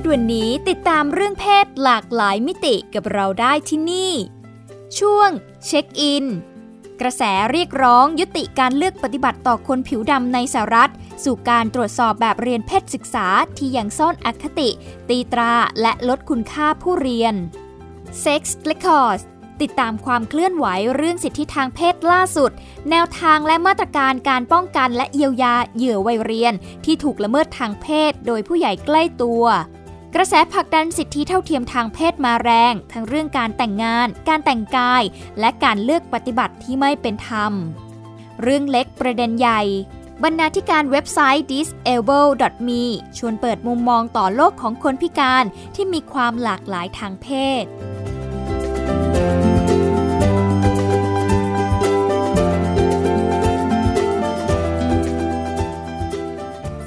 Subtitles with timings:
[0.00, 4.12] ศวันนี้ติดตามเรื่องเพศหลากหลายมิติกับเราได้ที่นี่
[4.98, 5.30] ช่วง
[5.66, 6.24] เช็คอิน
[7.00, 7.22] กระแส
[7.52, 10.90] เรียกร้องยุติการเลือกปฏิบัติต่อคนผิวดำในสหรัฐ
[11.24, 13.26] สู่การตรวจสอบแบบเรียนเพศศึกษา
[13.56, 14.70] ที่ยังซ่อนอคติ
[15.08, 17.34] ตีตราและลดคุณค่าผู้เรียน
[18.24, 19.22] Sex Records
[19.62, 22.50] ติดตามความเคลื่อนไหวเรื่องสิทธิทางเพศล่าสุด
[22.90, 29.44] แนวทางและมาตรการการป้องกันและเยียวยาเหยื่อวัยเรียน ที่ถูกละเมิดทางเพศโดยผู้ใหญ่ใกล้ตัว
[30.16, 35.02] กระแสผลักดันสิทธิเท่าเทียมทางเพศมาแรง ทั้งเรื่องการแต่งงาน การแต่งกาย
[35.40, 37.52] และการเลือกปฏิบัติที่ไม่เป็นธรรม
[38.42, 39.62] เรื่องเล็กประเด็นใหญ่
[40.22, 42.82] บรรณาธิการเว็บไซต์ disable.me
[43.18, 47.28] ชวนเปิดมุมมองต่อโลกของคนพิการที่มีความหลากหลายทางเพ
[47.62, 47.64] ศ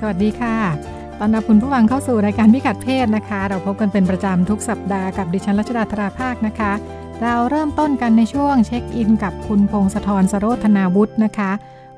[0.08, 6.72] วัสดีค่ะ ตอนรับคุณผู้ฟังเข้าสู่รายการพิกัดเพศนะคะ เราพบกันเป็นประจำทุกสัปดาห์กับดิฉันรัชดาธราภาคนะคะ
[7.22, 11.52] เราเริ่มต้นกันในช่วงเช็คอิน กับคุณพงศธรสโรธนาวุฒินะคะ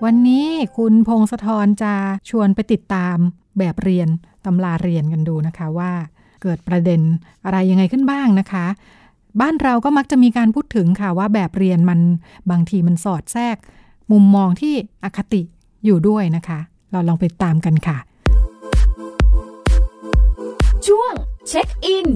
[0.04, 0.48] วันนี้
[0.78, 1.94] คุณพงศธรจะ
[2.30, 3.18] ชวนไปติดตาม
[3.58, 4.08] แบบเรียน
[4.46, 5.92] ตำราเรียนกันดูนะคะว่า
[6.42, 7.02] เกิดประเด็น
[7.46, 8.66] อะไรยังไงขึ้นบ้างนะคะ
[9.42, 12.00] บ้านเราก็มักจะมีการพูดถึงค่ะว่าแบบเรียนมัน
[12.52, 13.56] บางทีมันสอดแทรก
[14.12, 15.42] มุมมองที่อคติ
[15.86, 16.60] อยู่ด้วยนะคะ
[16.92, 17.98] เราลองไปตามกันค่ะ
[20.88, 21.12] ช่วง
[21.50, 22.08] เช็คอิน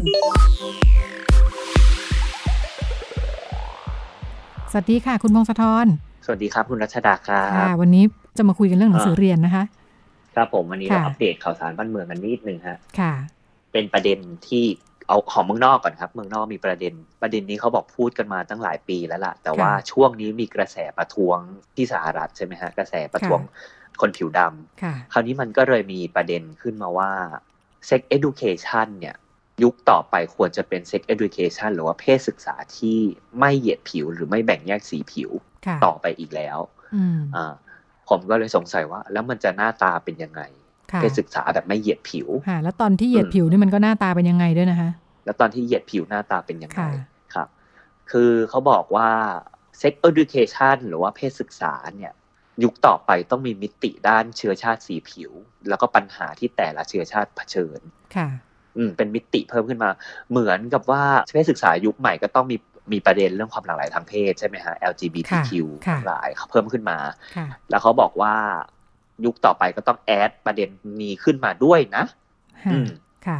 [4.71, 5.87] สวัสดีค่ะ คุณพงศธร
[6.25, 8.03] สวัสดีครับ คุณรัชดาครับค่ะวันนี้
[8.37, 9.63] จะมาคุยกันเรื่องหนังสือเรียนนะคะ
[10.35, 13.13] ครับผมวันนี้เราอัปเดตข่าวสารบ้านเมืองกันนิดนึงฮะ ค่ะ
[13.71, 14.63] เป็นประเด็นที่
[15.07, 21.37] เอาของเมืองนอกก่อนครับ เมืองนอกมีประเด็น ประเด็นนี้เขาบอกพูดกันมาตั้งหลายปีแล้วล่ะ แต่ว่าช่วงนี้มีกระแสประท้วง
[21.75, 23.39] ที่สหรัฐใช่ไหมฮะ กระแสประท้วง
[24.01, 27.11] คนผิวดำคราวนี้มันก็เลยมีประเด็นขึ้นมาว่า
[27.89, 29.15] sex education เนี่ย
[29.63, 32.97] ยุคต่อไปควรจะเป็น sex education หรือว่าเพศศึกษาที่
[33.39, 35.29] ไม่เหยียดผิวหรือไม่แบ่งแยกสีผิว
[35.85, 36.57] ต่อไปอีกแล้ว
[37.35, 37.53] อ่า
[38.09, 40.41] ผมก็เลยสงสัยว่า แล้วมันจะหน้าตาเป็นยังไง
[40.99, 42.27] เพศศึกษาแบบไม่เหยียดผิว
[42.63, 44.89] แล้วตอนที่เหยียดผิวนี่มันก็หน้าตาเป็นยังไงด้วยนะคะ
[45.25, 46.83] แล้วตอนที่เหยียดผิวหน้าตาเป็นยังไง
[47.33, 47.47] ครับ
[48.11, 49.09] คือเขาบอกว่า
[49.81, 52.13] sex education หรือว่าเพศศึกษาเนี่ย
[52.63, 55.31] ยุคต่อไปต้องมีมิติด้านเชื้อชาติสีผิว
[55.69, 57.79] แล้วก็ปัญหาที่แต่ละเชื้อชาติเผชิญ
[58.15, 58.27] ค่ะ
[58.77, 59.89] อืม เป็นมิติเพิ่มขึ้นมา
[60.31, 61.03] เหมือนกับว่า
[61.33, 62.57] เพศศึกษายุคใหม่ก็ต้องมี
[62.93, 65.51] มีประเด็นเรื่องความหลากหลายทางเพศใช่ไหมฮะ LGBTQ
[66.07, 66.97] หลายเพิ่มขึ้นมา
[67.69, 68.35] แล้วเขาบอกว่า
[69.25, 70.69] ยุคต่อไปก็ต้องแอดประเด็น
[71.01, 72.03] นี้ขึ้นมาด้วยนะ
[72.73, 72.89] อืม
[73.27, 73.39] ค่ะ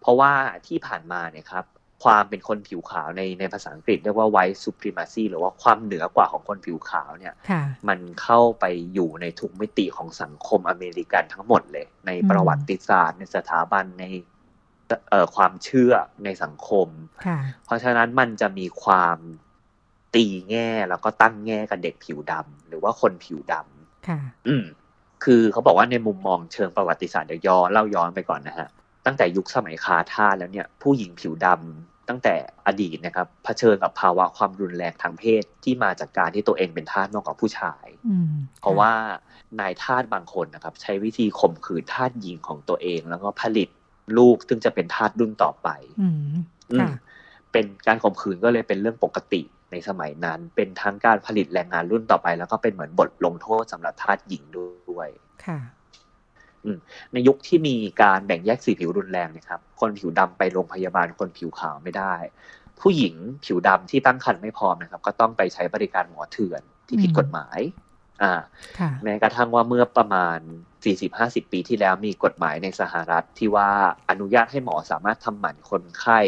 [0.00, 0.32] เพราะว่า
[0.66, 1.64] ที่ผ่านมาเนี่ยครับ
[2.04, 7.34] ความเป็นคนผิวขาวในในภาษาอังกฤษเรียกว่า white supremacy หรือว่าความเหนือกว่าของคนผิวขาวเนี่ย
[7.88, 14.04] มันเข้าไปอยู่ในทุกมิติของสังคมอเมริกันทั้งหมดเลย ในประวัติศาสตร์ ในสถาบันใน
[15.34, 15.92] ความเชื่อ
[16.24, 16.88] ในสังคม
[17.64, 19.18] เพราะฉะนั้นมันจะมีความ
[20.14, 24.64] ตีแง่แล้วก็ตั้งแง่กับเด็กผิวดำหรือว่าคนผิวดำค่ะอืม
[25.24, 28.68] คือเขาบอกว่าในมุมมองเชิงประวัติศาสตร์เดี๋ยวย้อนเล่าย้อนไปก่อนนะฮะ
[29.06, 32.34] ตั้งแต่ยุคสมัยคาทาแล้วเนี่ยผู้หญิงผิวดำตั้งแต่
[32.66, 37.86] อดีตนะครับเผชิญกับภาวะความรุนแรงทางเพศที่มาจากการที่ตัวเองเป็นทาสมากกว่าผู้ชาย
[38.60, 38.92] เพราะว่า
[39.60, 43.68] นายทาสบางคนนะครับ ใช้วิธีข่มขืนทาสหญิงของตัวเอง แล้วก็ผลิต
[44.18, 45.68] ลูกซึ่งจะเป็นทาสรุ่นต่อไป
[47.52, 55.08] เป็นการข่มขืนก็เลยเป็นเรื่องปกติในสมัยนั้น เป็นทั้งการผลิตแรงงานรุ่นต่อไป แล้วก็เป็นเหมือนบทลงโทษสำหรับทาสหญิงด้วย
[55.46, 55.58] ค่ะ
[57.12, 62.14] ในยุคที่มีการแบ่งแยกสีผิวรุนแรงนะครับ คนผิวดำไปโรงพยาบาลคนผิวขาวไม่ได้
[62.80, 63.14] ผู้หญิง
[63.44, 67.58] ผิวดำที่ตั้งครรภ์ไม่พร้อมนะครับ ก็ต้องไปใช้บริการหมอเถื่อนที่ผิดกฎหมาย
[68.22, 68.34] อ่า
[69.04, 70.38] แม้กระทั่งว่าเมื่อประมาณ
[70.94, 73.70] 40-50 ปีที่แล้วมีกฎหมายในสหรัฐที่ว่า
[74.10, 76.18] อนุญาตให้หมอสามารถทำหมันคนไข้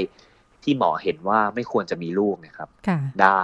[0.62, 2.68] ที่หมอเห็นว่าไม่ควรจะมีลูกนะครับ
[3.22, 3.42] ได้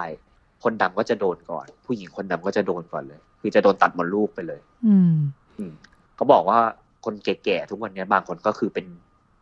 [0.63, 5.15] คนดำก็จะโดนก่อน ผู้หญิงคนดำก็จะโดนก่อนเลย คือจะโดนตัดมดลูกไปเลย อืม
[6.19, 6.59] เขาบอกว่า
[7.05, 8.87] คนแก่ๆทุกวันนี้บางคนก็คือเป็น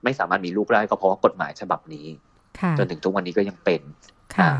[0.05, 2.07] ไม่สามารถมีลูกได้ก็เพราะว่ากฎหมายฉบับนี้
[2.79, 3.81] จนถึงทุกวันนี้ก็ยังเป็น
[4.37, 4.51] ค่ะ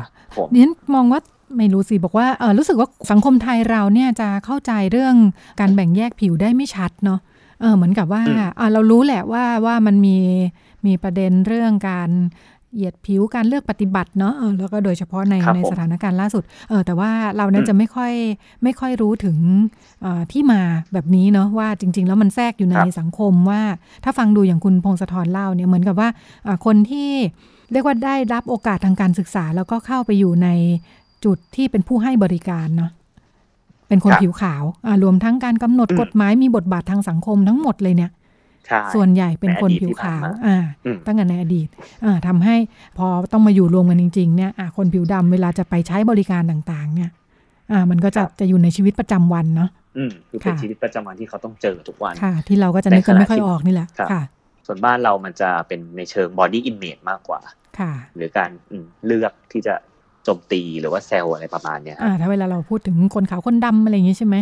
[0.53, 1.19] เนี่ยมองว่า
[1.57, 5.15] ไม่รู้สิบอกว่าเออรู้สึกว่าสังคมไทยเราเนี่ยจะเข้าใจเรื่อง
[5.59, 7.19] การแบ่งแยกผิวได้ไม่ชัดเนาะ
[7.61, 8.21] เออเหมือนกับว่า
[8.57, 10.17] เออเรารู้แหละว่าว่ามันมี
[10.85, 12.09] มีประเด็นเรื่องการ
[12.77, 18.13] เหยียดผิวการเลือกปฏิบัติเนาะเออแล้วก็โดยเฉพาะในครับในผมสถานการณ์ล่าสุดเออแต่ว่าเราเนี่ยอืมจะไม่ค่อย
[18.63, 19.37] ไม่ค่อยรู้ถึง
[20.01, 20.61] เอ่อที่มา
[20.93, 23.61] แบบนี้เนาะว่าจริง ๆ แล้วมันแทรกอยู่ในครับสังคมว่า
[24.03, 26.09] ถ้าฟังดูอย่างคุณพงศธรเล่าเนี่ยเหมือนกับว่า
[26.47, 27.09] อ่าคนที่
[27.71, 30.49] เรียกว่าได้รับโอกาสทางการศึกษา แล้วก็เข้าไปอยู่ใน
[31.25, 32.91] จุดที่เป็นผู้ให้บริการเนาะ
[33.87, 38.17] เป็นคนครับผิวขาวอ่ารวมทั้งการกำหนดอืมกฎหมายมีบทบาททางสังคมทั้งหมดเลยเนี่ยใช่
[38.95, 41.67] ส่วนใหญ่เป็นคนในอดีตผิวที่ผ่าขานวมาอ่าอืมตั้งแต่ในอดีต
[42.05, 42.55] อ่าทำให้
[42.97, 47.09] พอต้องมาอยู่รวมกันจริง ๆ เนี่ยอ่าคนผิวดำเวลาจะไปใช้บริการต่างๆ เนี่ย
[47.71, 54.21] อ่ามันก็จะครับจะอยู่ในชีวิตประจำวันเนาะอืมคือเป็นค่ะชีวิตประจำวันที่เขาต้องเจอทุกวันค่ะ ที่เราก็จะนึกกันในขณะไม่ค่อยที่ออกนี่แหละครับค่ะ
[54.65, 57.41] ส่วนบ้านเรามันจะเป็นในเชิง body image มากกว่า
[57.79, 59.75] ค่ะ หรือการอืมเลือกที่จะ
[60.23, 64.35] โจมตีหรือว่าแซวอะไรประมาณเนี้ยคอ่ารับถ้าเวลาเราพูดถึงคนขาวคนดำอะไรอย่างงี้ใช่ไหม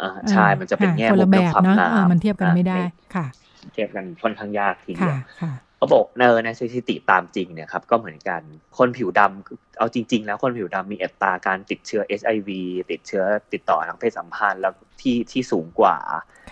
[0.00, 3.26] อ่าใช่มันจะเป็นอ่าแง่คนมุละมแบเรื่องบความเนาะงามเออมันเทียบกันไม่ได้อ่าค่ะ
[3.72, 8.40] เทียบกันค่อนข้างยากทีเดีค่ะยวค่ะเขาบอกเนอในสถิติตามจริงเนี่ยครับก็เหมือนกัน
[8.78, 12.50] คนผิวดำเอาจริง ๆ แล้วคนผิวดำมีอัตราการติดเชื้อ HIV
[12.90, 15.96] ติดเชื้อติดต่อทางเพศสัมพันธ์แล้วที่ที่สูงกว่า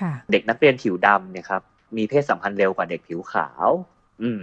[0.01, 1.63] ค่ะเด็กนักเรียนผิวดำเนี่ยครับ
[1.97, 3.69] มีเพศสัมพันธ์เร็วกว่าเด็กผิวขาว
[4.23, 4.43] อืม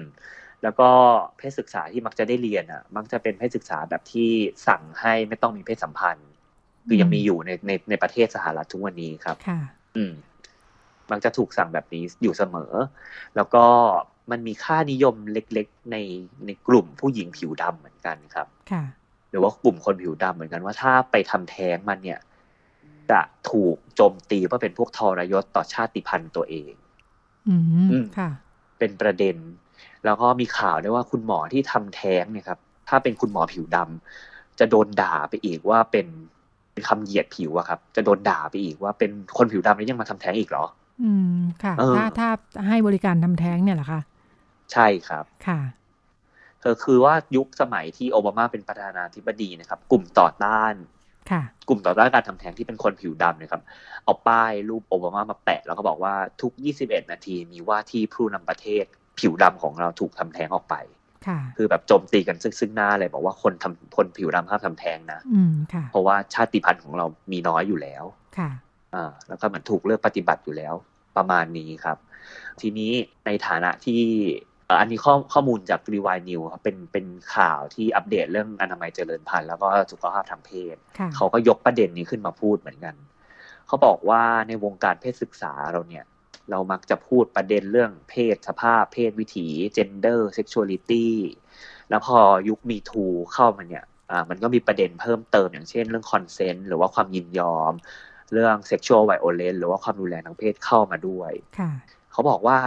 [0.64, 0.90] แล้วก็
[1.38, 4.30] เพศศึกษาที่มักจะได้เรียนอะ มักจะเป็นเพศศึกษาแบบที่
[4.68, 6.30] สั่งให้ไม่ต้องมีเพศสัมพันธ์
[6.88, 9.60] คือยังมีอยู่ในในในประเทศสหรัฐทุกวันนี้ครับ ค่ะ
[9.96, 10.14] อืม
[11.12, 12.74] มักจะถูกสั่งแบบนี้อยู่เสมอ
[13.36, 13.66] แล้วก็
[14.32, 15.98] มันมีค่านิยมเล็กๆใน
[16.46, 18.84] ในกลุ่มผู้หญิงผิวดำเหมือนกันครับค่ะ
[19.30, 22.20] หรือว่ากลุ่มคนผิวดำเหมือนกันว่าถ้าไปทำแท้งมันเนี่ย
[23.12, 23.20] จะ
[23.50, 26.74] ถูกโจมตีว่าเป็นพวกทรยศต่อชาติพันธุ์ตัวเอง
[27.50, 28.30] อืมอืมค่ะ
[28.80, 29.38] เป็นประเด็น
[30.06, 32.60] แล้วก็มีข่าวด้วยว่าคุณหมอที่ทำแท้งเนี่ยครับ
[32.90, 36.08] ถ้าเป็นคุณหมอผิวดำจะโดนด่าไปอีกว่าเป็น
[36.74, 40.66] เป็นคำเหยียดผิวอะครับ จะโดนด่าไปอีกว่าเป็นคนผิวดำแล้วยังมาทำแท้งอีกเหรอ
[41.04, 42.30] อืมค่ะเออถ้าถ้า
[42.68, 44.02] ให้บริการทำแท้งเนี่ยเหรอคะ
[44.74, 45.60] ใช่ครับค่ะ
[46.62, 50.74] เธอคือว่ายุคสมัยที่โอบามาเป็นประธานาธิบดีนะครับ กลุ่มต่อต้าน
[51.32, 53.62] ค่ะ กลุ่มต่อต้านการทำแท้งที่เป็นคนผิวดำเนะครับ
[54.04, 56.52] เอาป้ายรูปโอบามามาแปะ แล้วก็บอกว่าทุก
[56.84, 58.84] 21 นาทีมีว่าที่ผู้นำประเทศ
[59.20, 60.76] ผิวดำของเราถูกทำแท้งออกไป
[61.28, 68.04] ค่ะ คือแบบโจมตีกันซึ่งซึ่งหน้าเลยบอกว่าคนทำคนผิวดำห้ามทำแท้งนะ อืมค่ะ เพราะว่าชาติพันธุ์ของเรามีน้อยอยู่แล้ว
[68.38, 68.50] ค่ะ
[68.94, 70.74] อ่าแล้วก็เหมือนถูกเลือกปฏิบัติอยู่แล้ว
[71.18, 71.98] ประมาณนี้ครับ
[72.62, 72.92] ทีนี้
[73.26, 74.02] ในฐานะที่
[74.66, 77.06] เอ่ออันนี้ข้อข้อมูลจากรีวายนิวครับเป็นเป็น
[77.36, 82.96] ข่าวที่อัปเดตเรื่องอนามัยเจริญพันธุ์แล้วก็สุขภาพทางเพศค่ะเขาก็ยกประเด็นนี้ขึ้นมาพูดเหมือนกัน
[83.68, 86.06] เขาบอกว่าในวงการเพศศึกษาเราเนี่ย
[86.52, 89.48] เรามักจะพูดประเด็นเรื่องเพศสภาพ เพศวิถี
[89.78, 91.08] gender sexuality
[91.90, 92.20] แล้วพอ
[92.50, 97.74] ยุคมีทูเข้ามาเนี่ยอ่ามันก็มีประเด็นเพิ่มเติมอย่างเช่นเรื่อง consent หรือว่าความยินยอม
[98.34, 101.72] เรื่อง sexual violence หรือว่าความรุนแรงทางเพศเข้ามาด้วยค่ะ
[102.12, 102.58] เขาบอกว่า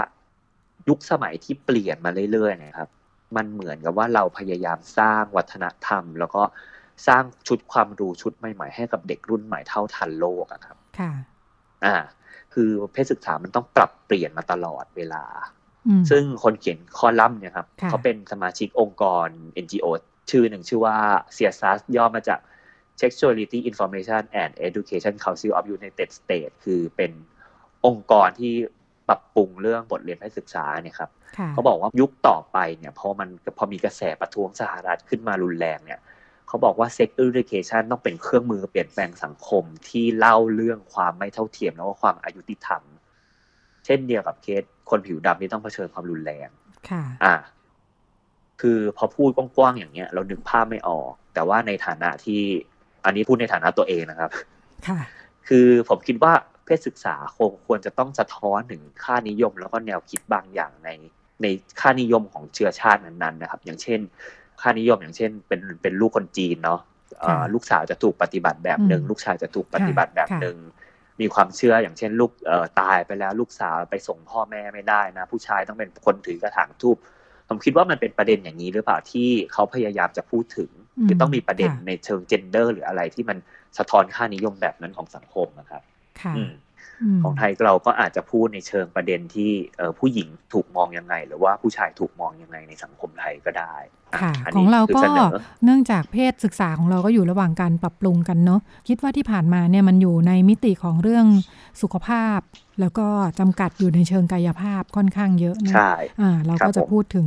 [0.88, 2.90] ยุคสมัยที่เปลี่ยนมาเรื่อยๆเนะครับ
[3.36, 6.42] มันเหมือนกับว่าเราพยายามสร้างวัฒนธรรม แล้วก็
[7.06, 11.12] สร้างชุดความรู้ชุดใหม่ๆ ให้กับเด็กรุ่นใหม่เท่าทันโลกอะครับ ค่ะ
[11.84, 11.96] อ่า
[12.54, 15.24] คือเพศศึกษามันต้องปรับเปลี่ยนมาตลอดเวลา
[15.88, 19.28] อืมซึ่งคนเขียนคอลัมน์เนี่ยครับค่ะเขาเป็นสมาชิกองค์กร
[19.64, 19.86] NGO
[20.30, 20.96] ชื่อหนึ่งชื่อว่า
[21.36, 22.40] CSAS ย่อมาจาก
[23.00, 27.12] Sexuality Information and Education Council of United States คือเป็น
[27.86, 28.52] องค์กรที่
[29.08, 33.28] ปรับปรุงเรื่องบทเรียนเพศศึกษาเนี่ยครับค่ะเขาบอกว่ายุคต่อไปเนี่ยพอมัน
[33.58, 36.00] พอมีกระแสประท้วงสหรัฐขึ้นมารุนแรงเนี่ย
[36.48, 42.82] เขาบอกว่า sex education ต้องเป็นเครื่องมือเปลี่ยนแปลงสังคมที่เล่าเรื่องความไม่เท่าเทียมแล้วก็ความอายุติธรรม
[43.84, 46.48] เช่นเดียวกับเคสคนผิวดำที่ต้องเผชิญความรุนแรง
[46.90, 47.34] ค่ะอ่า
[48.60, 52.42] คือพอพูดกว้างๆอย่างเงี้ย เรานึกภาพไม่ออก แต่ว่าในฐานะที่
[53.04, 54.30] อันนี้พูดในฐานะตัวเองนะครับ
[54.86, 54.98] ค่ะ
[55.48, 56.32] คือผมคิดว่า
[56.64, 60.90] เพศศึกษาคงควรจะต้องสะท้อนถึงค่านิยม แล้วก็แนวคิดบางอย่างใน
[61.42, 61.46] ใน
[61.80, 64.00] ค่านิยมของเชื้อชาตินั้นๆนะครับ อย่างเช่น
[64.60, 66.80] ค่านิยมอย่างเช่น เป็นเป็นลูกคนจีนเนาะ
[67.20, 70.56] เอ่อค่ะลูกสาวจะถูกปฏิบัติแบบหนึ่งอืมลูกชายจะถูกปฏิบัติแบบค่ะหนึ่ง
[71.20, 76.96] มีความเชื่ออย่างเช่น ลูกเอ่อตายไปแล้วลูกสาวไปส่งพ่อแม่ไม่ได้นะ ผู้ชายต้องเป็นคนถือกระถางทูบ
[77.48, 83.38] ผมคิดว่ามันเป็นประเด็นอย่างนี้หรือเปล่าที่เขาพยายามจะพูดถึงอืม คือต้องมีประเด็นค่ะในเชิงเจนเดอร์ หรืออะไรที่มัน
[83.78, 85.82] สะท้อนค่านิยมแบบนั้นของสังคมนะครับ
[86.20, 86.52] ค่ะอืมม
[87.22, 93.76] ของไทยเราก็อาจจะพูดในเชิงประเด็นที่เอ่อผู้หญิงถูกมองยังไง หรือว่าผู้ชายถูกมองยังไงในสังคมไทยก็ได้
[94.14, 95.32] อ่ค่ะนขอนี้งเราคือก็เสนอ
[95.64, 101.26] เนื่องจากเพศศึกษาของเราก็อยู่ระหว่างการปรับปรุงกันเนาะคิดว่าที่ผ่านมาเนี่ยมันอยู่ในมิติของเรื่อง
[101.82, 102.40] สุขภาพ
[102.80, 103.06] แล้วก็
[103.38, 105.90] จำกัดอยู่ในเชิงกายภาพค่อนข้างเยอะเนอะใช่
[106.20, 107.26] อ่าเราครัก็บจะผมพูดถึง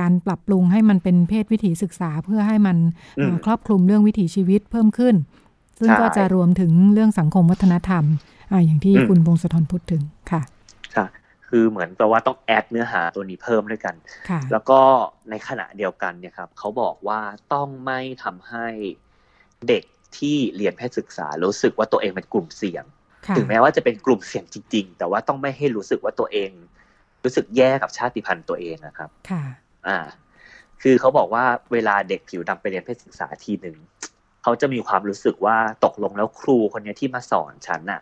[0.00, 2.76] การปรับปรุงให้มันเป็นเพศวิถีศึกษาเพื่อให้มัน
[3.18, 5.14] อืมเอ่อครอบคลุมเรื่องวิถีชีวิตเพิ่มขึ้น
[5.80, 8.04] ซึ่งใช่ก็จะรวมถึงเรื่องสังคมวัฒนธรรม
[8.54, 10.42] อ่าอย่างที่อืมคุณพงศธรพูดถึงค่ะ
[10.96, 11.06] ค่ะ
[11.48, 13.94] คืคือเหมือนแปลว่าต้องแอดเนื้อหาตัวนี้เพิ่มด้วยกัน
[14.28, 14.80] ค่ะแล้วก็
[15.30, 17.20] ในขณะเดียวกันเนี่ยครับเขาบอกว่า
[17.52, 18.66] ต้องไม่ทำให้
[19.68, 19.84] เด็ก
[20.18, 22.84] ที่เรียนแพทยศึกษารู้สึกว่าตัวเองเป็นกลุ่มเสี่ยง
[23.26, 26.50] ค่ะถึงแม้ว่าจะเป็นกลุ่มเสี่ยงจริง ๆ แต่ว่าต้องไม่ให้รู้สึกว่าตัวเอง
[27.24, 29.42] รู้สึกแย่กับชาติพันธุ์ตัวเองนะครับ ค่ะ
[29.86, 29.98] อ่า
[30.82, 33.76] คือเขาบอกว่าเวลาเด็กผิวดำไปเรียนเพศศึกษาทีหนึ่ง
[34.42, 38.00] เขาจะมีความรู้สึกว่าตกลงแล้วครูคนเนี้ยที่มาสอนฉันน่ะ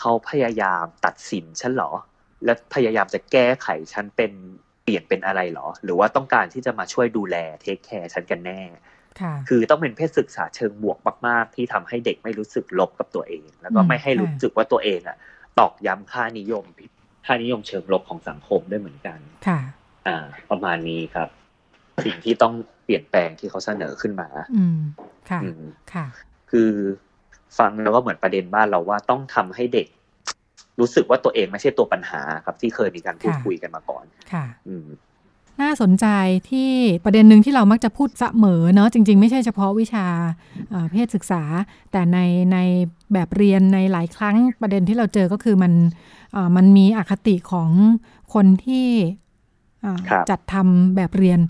[0.00, 1.90] เขาพยายามตัดสินฉันเหรอ
[2.44, 4.32] และพยายามจะแก้ไขฉันเป็น
[4.82, 8.60] เปลี่ยนเป็นอะไรเหรอ หรือว่าต้องการที่จะมาช่วยดูแลเทคแคร์ฉันกันแน่
[9.20, 15.16] ค่ะคือต้องเป็นเพศศึกษาเชิงบวกมาก ๆ ที่ทำให้เด็กไม่รู้สึกลบกับตัวเอง แล้วก็อืมไม่ให้รู้ค่ะสึกว่าตัวเองอะ
[15.58, 16.64] ตอกย้ำค่านิยม
[17.26, 19.60] ค่านิยมเชิงลบของสังคมด้วยเหมือนกัน ค่ะ
[20.06, 21.28] อ่า ประมาณนี้ครับ
[22.04, 24.78] สิ่งที่ต้องเปลี่ยนแปลงที่เขาเสนอขึ้นมา อืม
[25.30, 26.06] ค่ะอืมค่ะ
[26.50, 26.70] คือ
[27.58, 29.86] ฟังแล้วก็เหมือนประเด็นบ้านเราว่าต้องทำให้เด็ก
[30.80, 34.86] รู้สึกว่าตัวเองไม่ใช่ตัวปัญหาครับ ที่เคยมีการพูดค่ะคุยกันมาก่อน ค่ะ อืม
[35.62, 36.06] น่าสนใจ
[36.50, 36.70] ที่
[37.04, 40.06] ประเด็นหนึ่งที่เรามักจะพูดเสมอเนาะจริง ๆ ไม่ใช่เฉพาะวิชา
[40.70, 41.42] เอ่อเพศศึกษา
[41.92, 42.18] แต่ใน
[42.52, 42.58] ใน
[43.12, 45.72] แบบเรียนในหลายครั้งประเด็นที่เราเจอก็คือมัน
[46.32, 47.70] เอ่อมันมีอคติของ
[48.34, 48.88] คนที่
[49.82, 51.40] เอ่อครับจัดทำแบบเรียน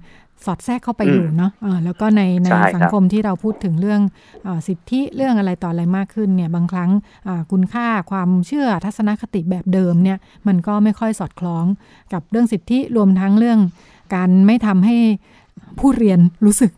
[0.47, 4.01] สอดแทรกเข้าไปอืมอยู่เนาะเออแล้วก็ในในใช่ครับสังคมที่เราพูดถึงเรื่อง
[4.45, 6.91] เออสิทธิเรื่องอะไรต่ออะไรมากขึ้นเนี่ยบางครั้ง
[7.29, 11.65] อ่าคุณค่าความเชื่อทัศนคติแบบเดิมเนี่ยมันก็ไม่ค่อยสอดคล้อง
[12.13, 13.59] กับเรื่องสิทธิรวมทั้งเรื่อง
[14.15, 14.97] การไม่ทำให้
[15.79, 16.71] ผู้เรียนรู้สึก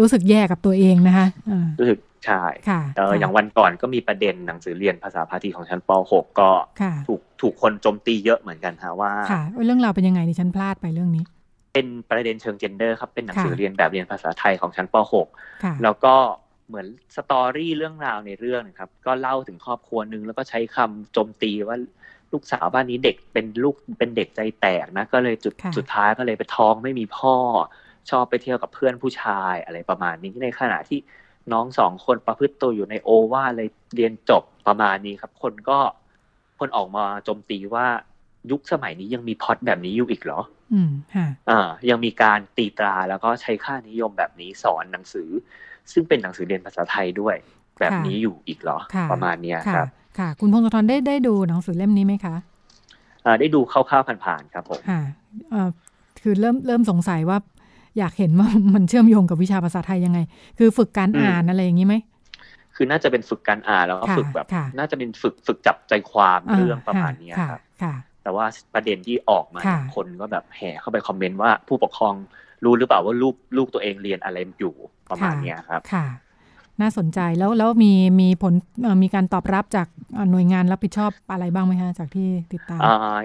[0.00, 11.24] รู้สึกแย่กับตัวเองนะคะอ่ารู้สึกใช่ค่ะเอออย่างวันก่อนก็มีประเด็นหนังสือเรียนภาษาพาทีของชั้นป .6 ก็ค่ะถูกถูกคนโจมตีเยอะเหมือนกันฮะว่าค่ะเรื่องราวเป็นยังไงดิฉันพลาดไปเรื่องนี้
[11.76, 16.14] เป็นประเด็นเชิงเจนเดอร์ครับ เป็นหนังสือค่ะเรียนแบบเรียนภาษาไทยของชั้นป .6 ค่ะแล้วก็
[16.68, 21.76] เหมือนสตอรี่เรื่องราวในเรื่องนะครับ ก็เล่าถึงครอบครัวหนึ่งแล้วก็ใช้คำโจมตีว่า
[22.32, 27.36] ลูกสาวบ้านนี้เด็กเป็นลูกเป็นเด็กใจแตกนะ ก็เลยจุดค่ะสุดท้ายก็เลยไปท้องไม่มีพ่อ
[28.10, 30.98] ชอบไปเที่ยวกับเพื่อนผู้ชายอะไรประมาณนี้ในขณะที่
[31.52, 35.78] น้องสองคนประพฤติตัวอยู่ในโอวาทเลยเรียนจบประมาณนี้ครับ คนก็
[36.58, 37.86] คนออกมาโจมตีว่า
[38.50, 40.40] ยุคสมัยนี้ยังมีพล็อดแบบนี้อยู่อีกเหรอ
[40.74, 45.28] อืมค่ะอ่า ยังมีการตีตราแล้วก็ใช้ค่านิยมแบบนี้สอนหนังสือ
[45.92, 47.36] ซึ่งเป็นหนังสือเรียนภาษาไทยด้วย
[47.80, 49.88] แบบนี้อยู่อีกเหรอค่ะประมาณเนี้ยค่ะครับ
[50.18, 52.34] ค่ะ คุณพงศธรได้ได้ดูหนังสือเล่มนี้ไหมคะ
[53.24, 55.00] อ่าได้ดูคร่าวๆผ่านๆครับผมค่ะ
[55.50, 55.68] เอ่อ
[56.22, 57.38] คือเริ่มเริ่มสงสัยว่า
[57.98, 60.18] อยากเห็นว่ามันเชื่อมโยงกับวิชาภาษาไทยยังไง
[60.58, 61.94] คือฝึกการอ่านอะไรอย่างนี้ไหม
[62.74, 67.94] คือน่าจะเป็นฝึกการอ่านแล้วก็ค่ะฝึกแบบค่ะน่าจะเป็นฝึกฝึกจับใจความอ่าเรื่องประมาณเนี้ยค่ะครับค่ะ
[68.26, 72.14] แต่ว่าประเด็นที่ออกมาค่ะคนก็แบบแห่เข้าไปคอมเมนต์ว่าผู้ปกครอง
[72.64, 74.74] รู้หรือเปล่าว่าลูกลูกตัวเองเรียนอะไรอยู่
[75.10, 76.06] ประมาณเนี้ยครับค่ะ
[76.80, 83.18] น่าสนใจแล้วแล้วมีมีผลเอ่อมีการตอบรับจากเอ่อหน่วยงานรับผิดชอบอะไรบ้างไหมคะจากที่ติดตามอ่า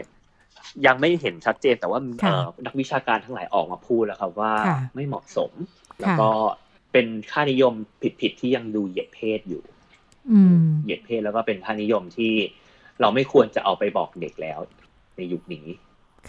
[0.85, 5.51] ยังไม่เห็นชัดเจนแต่ว่าค่ะเอ่อนักวิชาการทั้งหลายออกมาพูดแล้วครับว่าค่ะไม่เหมาะสม
[6.01, 6.29] แล้วก็
[6.91, 7.73] เป็นค่านิยม
[8.21, 9.63] ผิดๆที่ยังดูเหยียดเพศอยู่
[10.31, 12.33] อืมเหยียดเพศแล้วก็เป็นค่านิยมที่
[13.01, 14.59] เราไม่ควรจะเอาไปบอกเด็กแล้ว
[15.15, 15.65] ในยุคนี้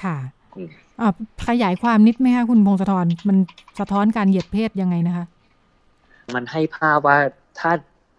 [0.02, 0.16] ค่ะ
[0.56, 0.68] อืม
[1.00, 1.12] อ่า
[1.48, 3.36] ขยายความนิดไหมคะคุณพงศธรมัน
[3.78, 5.24] สะท้อนการเหยียดเพศยังไงนะคะ
[6.34, 7.18] มันให้ภาพว่า
[7.58, 7.72] ถ้า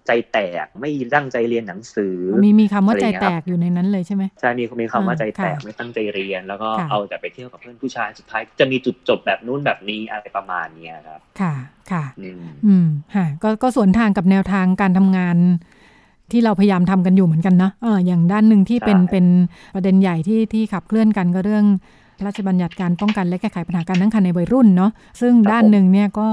[0.08, 11.54] ใจแตกไม่ตั้งใจเรียนหนังสือ มีมีคำว่าอะไรใจอย่างเงี้ยแตกอยู่ในนั้นเลยใช่ไหมใช่มีมีคำว่าอ่าใจแตกค่ะไม่ตั้งใจเรียน แล้วก็ค่ะเอาแต่ไปเที่ยวกับเพื่อนผู้ชายสุดท้ายจะมีจุดจบแบบนู้นแบบนี้อะไรประมาณเนี้ยครับ ค่ะ
[11.92, 15.38] ค่ะ อืมอืมค่ะก็ก็สวนทางกับแนวทางการทำงาน
[16.34, 19.26] ที่เราพยายามทำกันอยู่เหมือนกันเนาะเอออย่างด้านหนึ่งที่เป็นใช่เป็น
[19.74, 21.66] ประเด็นใหญ่ที่ที่ขับเคลื่อนกันก็เรื่อง
[22.18, 26.30] พระราชบัญญัติการป้องกันและแก้ไขปัญหาการตั้งครรภ์ในวัยรุ่นเนาะซึ่งด้านหนึ่งเนี่ยก็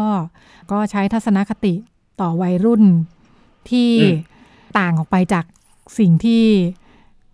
[0.72, 1.74] ก็ใช้ทัศนคติ
[2.20, 2.82] ต่อวัยรุ่น
[3.70, 4.14] ที่อืม
[4.78, 5.44] ต่างออกไปจาก
[5.98, 6.42] สิ่งที่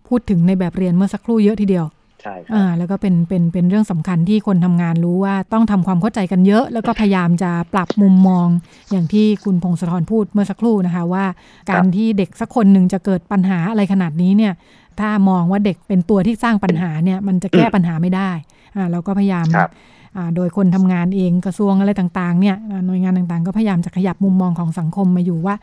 [0.07, 8.47] พูดถึงในแบบเรียนเมื่อสักครู่เยอะทีเดียวใช่ครัอ่าบแล้วก็เป็นเป็นเป็นเรื่องสำคัญที่คนทำงานรู้ว่าต้องทำความเข้าใจกันเยอะ แล้วก็พยายามจะปรับมุมมอง
[8.91, 11.25] อย่างที่คุณพงศธรพูดเมื่อสักครู่นะคะว่า
[11.69, 14.53] การที่เด็กสักคนหนึ่งจะเกิดปัญหาอะไรขนาดนี้เนี่ย
[14.99, 18.31] ถ้ามองว่าเด็กเป็นตัวที่สร้างปัญหาเนี่ยมันจะแก้ปัญหาไม่ได้
[18.75, 19.69] อ่าเราก็พยายามครับ
[20.15, 25.55] อ่าโดยคนทำงานเองกระทรวงอะไรต่างๆเนี่ยอ่าหน่วยงานต่างๆ ก็พยายามจะขยับมุมมองของสังคมมาอยู่ว่า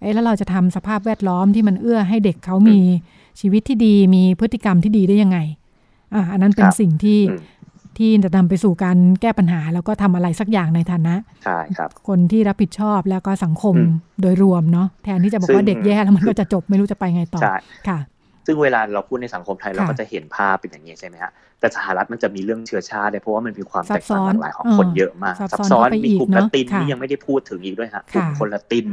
[0.00, 2.78] เอ๊ะแล้วเราจะทำสภาพแวดล้อมที่มันเอื้อให้เด็กเขามี
[3.40, 5.38] ชีวิตที่ดีมีพฤติกรรมที่ดีได้ยังไง
[6.14, 7.42] อ่าอันนั้นเป็นครับสิ่งที่อืม
[7.98, 13.90] ที่จะนำไปสู่การแก้ปัญหา แล้วก็ทำอะไรสักอย่างในฐานะใช่ครับ คนที่รับผิดชอบแล้วก็สังคมอืม
[14.22, 17.54] โดยรวมเนาะแทนที่จะบอกซึ่งว่าเด็กแย่แล้วมันก็จะจบไม่รู้จะไปไงต่อใช่
[17.88, 17.98] ค่ะ
[18.46, 28.86] ซึ่งเวลาเราพูดในสังคมไทยเราค่ะก็จะเห็นภาพเป็นอย่างนี้ใช่ไหมฮะแต่สหรัฐมันจะมีเรื่องเชื้อชาติด้วยเพราะว่ามันมีความซัแตบกซ้ต่างอนหลากหลายของเออคนเยอะมากซับซับซ้ซ้ออนนเข้าไปมีกลุ่มอีกเนละอะตินค่ะที่ยังไม่ได้พูดถึงอีกด้วยฮะกค่ะลุ่มคนละติน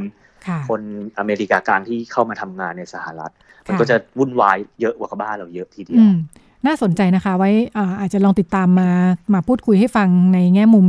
[0.47, 0.81] ค่ะคน
[1.19, 3.31] อเมริกากลางที่เข้ามาทำงานในสหรัฐ
[3.67, 6.15] มันค่ะก็จะวุ่นวายเยอะกว่าบ้านเราเยอะทีเดียอืวม
[6.67, 7.51] น่าสนใจนะคะ ไว้
[7.99, 8.89] อาจจะลองติดตามมา
[9.33, 10.87] มาพูดคุยให้ฟังในแง่มุม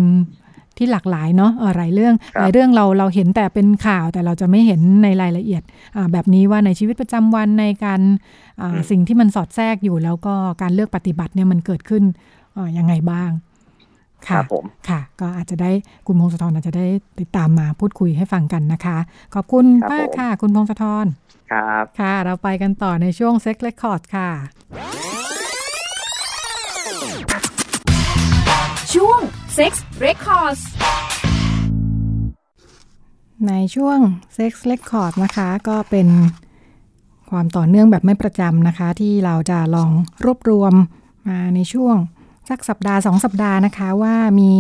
[0.79, 5.63] ที่หลากหลายเนาะหลายเรื่องหลายเรื่องเราเราเห็นแต่เป็นข่าวแต่เราจะไม่เห็นในรายละเอียด
[6.13, 8.01] แบบนี้ว่าในชีวิตประจำวันในการ
[8.91, 12.03] สิ่งที่มันสอดแทรกอยู่ แล้วก็การเลือกปฏิบัติเนี่ยมันเกิดขึ้น
[12.79, 13.31] ยังไงบ้าง
[14.29, 15.71] ค่ะผมค่ะ ก็อาจจะได้
[16.07, 16.87] คุณพงศธรอาจจะได้
[17.21, 18.99] ติดตามมาพูดคุยให้ฟังกันนะคะ
[19.35, 21.07] ขอบคุณมากค่ะ คุณพงศธร
[21.53, 24.29] ครับค่ะ เราไปกันต่อในช่วง Sex Record ค่ะ
[28.95, 29.21] ช่วง
[29.55, 30.57] Sex Record
[33.49, 33.99] ในช่วง
[34.35, 36.09] เซ็กเลคคอร์ดนะคะ ก็เป็น
[37.31, 39.91] ความต่อเนื่องแบบไม่ประจำนะคะ ที่เราจะลอง
[40.25, 40.75] รวบรวม
[41.29, 41.97] มาในช่วง
[42.49, 44.55] สักสัปดาห์สองสัปดาห์นะคะ ว่ามี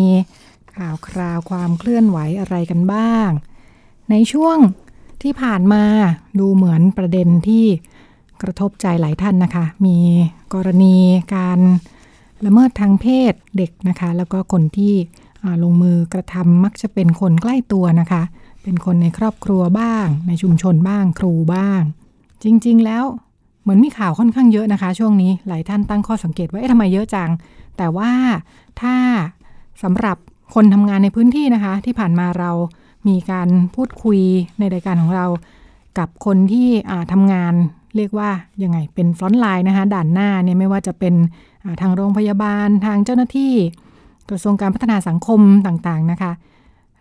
[0.74, 3.28] ข่าวคราวความเคลื่อนไหวอะไรกันบ้าง
[4.10, 4.56] ในช่วง
[5.22, 5.84] ที่ผ่านมา
[6.38, 7.64] ดูเหมือนประเด็นที่
[8.42, 9.98] กระทบใจหลายท่านนะคะ มี
[10.54, 10.96] กรณี
[11.36, 11.58] การ
[12.44, 14.94] ละเมิดทางเพศเด็กนะคะ แล้วก็คนที่
[15.62, 18.22] ลงมือกระทำมักจะเป็นคนใกล้ตัวนะคะ
[18.62, 21.80] เป็นคนในครอบครัวบ้าง ในชุมชนบ้างครูบ้าง
[22.42, 23.04] จริง ๆ แล้ว
[23.62, 27.30] เหมือนมีข่าวค่อนข้างเยอะนะคะ ช่วงนี้หลายท่านตั้งข้อสังเกตว่าเอ๊ะทำไมเยอะจัง
[27.76, 28.10] แต่ว่า
[28.80, 28.94] ถ้า
[29.82, 30.16] สำหรับ
[30.54, 32.50] คนทำงานในพื้นที่นะคะ ที่ผ่านมาเรา
[33.08, 34.20] มีการพูดคุย
[34.58, 35.26] ในรายการของเรา
[35.98, 36.68] กับคนที่
[37.12, 37.54] ทำงาน
[37.96, 38.30] เรียกว่า
[38.62, 41.14] ยังไงเป็นฟรอนต์ไลน์นะคะด่านหน้าเนี่ยไม่ว่าจะเป็น
[41.80, 43.52] ทางโรงพยาบาลทางเจ้าหน้าที่
[44.30, 46.32] กระทรวงการพัฒนาสังคมต่างๆนะคะ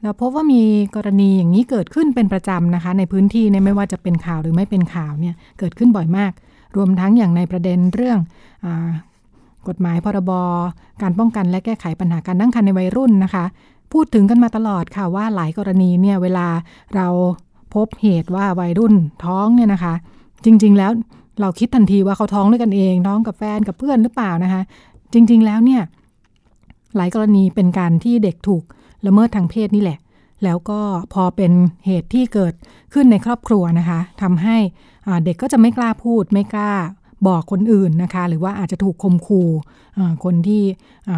[0.04, 0.64] เราพบว่ามี
[0.96, 6.32] กรณีอย่างนี้เกิดขึ้นเป็นประจำนะคะ ในพื้นที่เนี่ยไม่ว่าจะเป็นข่าวหรือไม่เป็นข่าวเนี่ยเกิดขึ้นบ่อยมาก
[6.76, 8.20] รวมทั้งอย่างในประเด็นเรื่อง
[9.68, 10.32] กฎหมายพรบ
[11.02, 13.46] การป้องกันและแก้ไขปัญหาการตั้งครรภ์ในวัยรุ่นนะคะ
[13.92, 16.48] พูดถึงกันมาตลอดค่ะว่าหลายกรณีเนี่ยเวลา
[16.96, 17.08] เรา
[17.74, 18.94] พบเหตุว่าวัยรุ่น
[19.26, 19.94] ท้องเนี่ยนะคะ
[20.46, 20.92] จริง ๆ แล้ว
[21.42, 24.62] เราคิดทันทีว่าเขาท้องด้วยกันเองท้องกับแฟนกับเพื่อนหรือเปล่านะคะ
[25.14, 25.82] จริงๆแล้วเนี่ย
[26.96, 28.64] หลายกรณีเป็นการที่เด็กถูก
[29.06, 30.00] ละเมิดทางเพศนี่แหละ
[30.44, 30.80] แล้วก็
[31.14, 31.52] พอเป็น
[31.86, 32.54] เหตุที่เกิด
[32.94, 34.58] ขึ้นในครอบครัวนะคะทำให้
[35.26, 36.72] เด็กก็จะไม่กล้าพูด ไม่กล้า
[37.28, 39.48] บอกคนอื่นนะคะ หรือว่าอาจจะถูกคมคู่
[40.24, 40.64] คนที่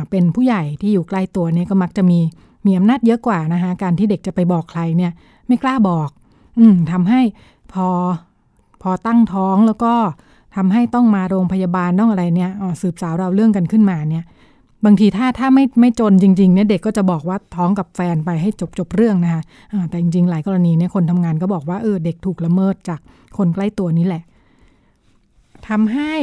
[0.10, 2.20] เป็นผู้ใหญ่ที่อยู่ใกล้ตัวเนี่ยก็มักจะมี
[2.65, 5.12] มีอำนาจเยอะกว่านะคะการที่เด็กจะไปบอกใครเนี่ย
[5.48, 6.10] ไม่กล้าบอก
[6.60, 7.22] อืมทำให้
[7.74, 7.88] พอ
[8.82, 9.94] พอตั้งท้องแล้วก็
[10.56, 14.26] ทำให้ต้องมาโรงพยาบาลต้องอะไรเนี่ยสืบสาวเราเรื่องกันขึ้นมาเนี่ย
[14.86, 19.42] บางทีถ้าถ้าไม่ไม่จนจริงๆเนี่ยเด็กก็จะบอกว่าท้องกับแฟนไปให้จบจบเรื่องนะคะ
[19.90, 23.00] แต่จริงๆ หลายกรณีเนี่ยคนทำงานก็บอกว่าเออเด็กถูกละเมิดจาก
[23.38, 24.24] คนใกล้ตัวนี้แหละ
[25.68, 26.13] ทำให้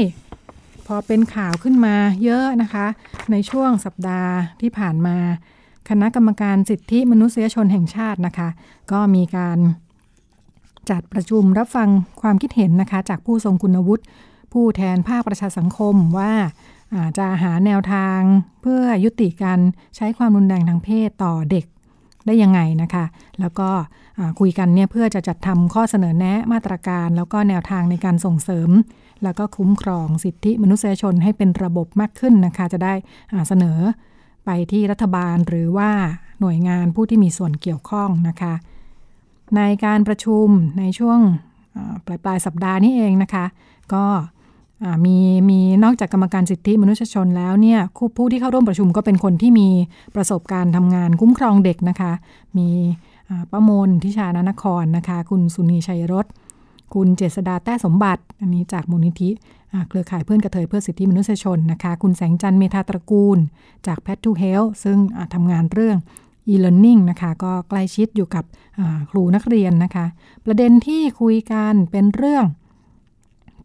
[0.87, 2.87] พอเป็นข่าวขึ้นมาเยอะนะคะ
[3.31, 5.17] ในช่วงสัปดาห์ที่ผ่านมา
[5.88, 8.49] คณะกรรมการสิทธิมนุษยชนแห่งชาตินะคะ
[8.93, 9.59] ก็มีการ
[10.90, 11.88] จัดประชุมรับฟัง
[12.20, 14.05] ความคิดเห็นนะคะ จากผู้ทรงคุณวุฒิ
[14.53, 16.33] ผู้แทนภาคประชาสังคมว่า
[17.18, 18.20] จะหาแนวทาง
[18.62, 19.61] เพื่อยุติการ
[19.97, 21.64] ใช้ความรุนแรงทางเพศต่อเด็ก
[22.27, 23.05] ได้ยังไงนะคะ
[23.40, 23.68] แล้วก็
[24.40, 28.70] คุยกันเนี่ยเพื่อจะจัดทำข้อเสนอแนะมาตรการ แล้วก็แนวทางในการส่งเสริม
[29.23, 32.94] แล้วก็คุ้มครองสิทธิมนุษยชนให้เป็นระบบมากขึ้นนะคะ จะได้
[33.49, 33.79] เสนอ
[34.44, 35.90] ไปที่รัฐบาลหรือว่า
[36.40, 38.55] หน่วยงานผู้ที่มีส่วนเกี่ยวข้องนะคะ
[39.57, 40.46] ในการประชุม
[40.78, 41.18] ในช่วง
[42.07, 43.44] ปลายปลายสัปดาห์นี้เองนะคะ
[43.94, 44.04] ก็
[45.04, 45.16] มี
[45.50, 47.80] มีนอกจากกรรมการสิทธิมนุษยชนแล้วเนี่ย
[48.16, 49.68] ผู้ที่เข้าร่วมประชุมก็เป็นคนที่มี
[50.14, 52.12] ประสบการณ์ทำงานคุ้มครองเด็กนะคะ
[52.59, 52.68] มี
[53.50, 56.26] ป้ามนทิชานานครนะคะ คุณสุนีชัยรส
[56.94, 59.30] คุณเจษดาแต้สมบัติ อันนี้จากมูลนิธิ
[59.88, 63.38] เครือข่ายเพื่อนกระเทยเพื่อสิทธิมนุษยชนนะคะ คุณแสงจันเมธาตระกูล
[63.87, 64.98] จาก p a t to Health ซึ่ง
[65.35, 65.96] ทำงานเรื่อง
[66.52, 68.44] e-learning นะคะก็ใกล้ชิดอยู่กับ
[69.11, 70.07] ครูนักเรียนนะคะ
[70.44, 72.44] ประเด็นที่คุยกันเป็นเรื่อง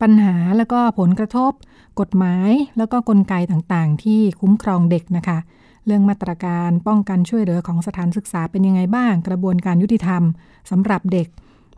[0.01, 1.51] ปัญหาแล้วก็ผลกระทบ
[1.99, 5.37] กฎหมายแล้วก็กลไกต่างๆ ที่คุ้มครองเด็กนะคะ
[5.85, 10.23] เรื่องมาตรการป้องกันช่วยเหลือของสถานศึกษาเป็นยังไงบ้าง กระบวนการยุติธรรม
[10.71, 11.27] สำหรับเด็ก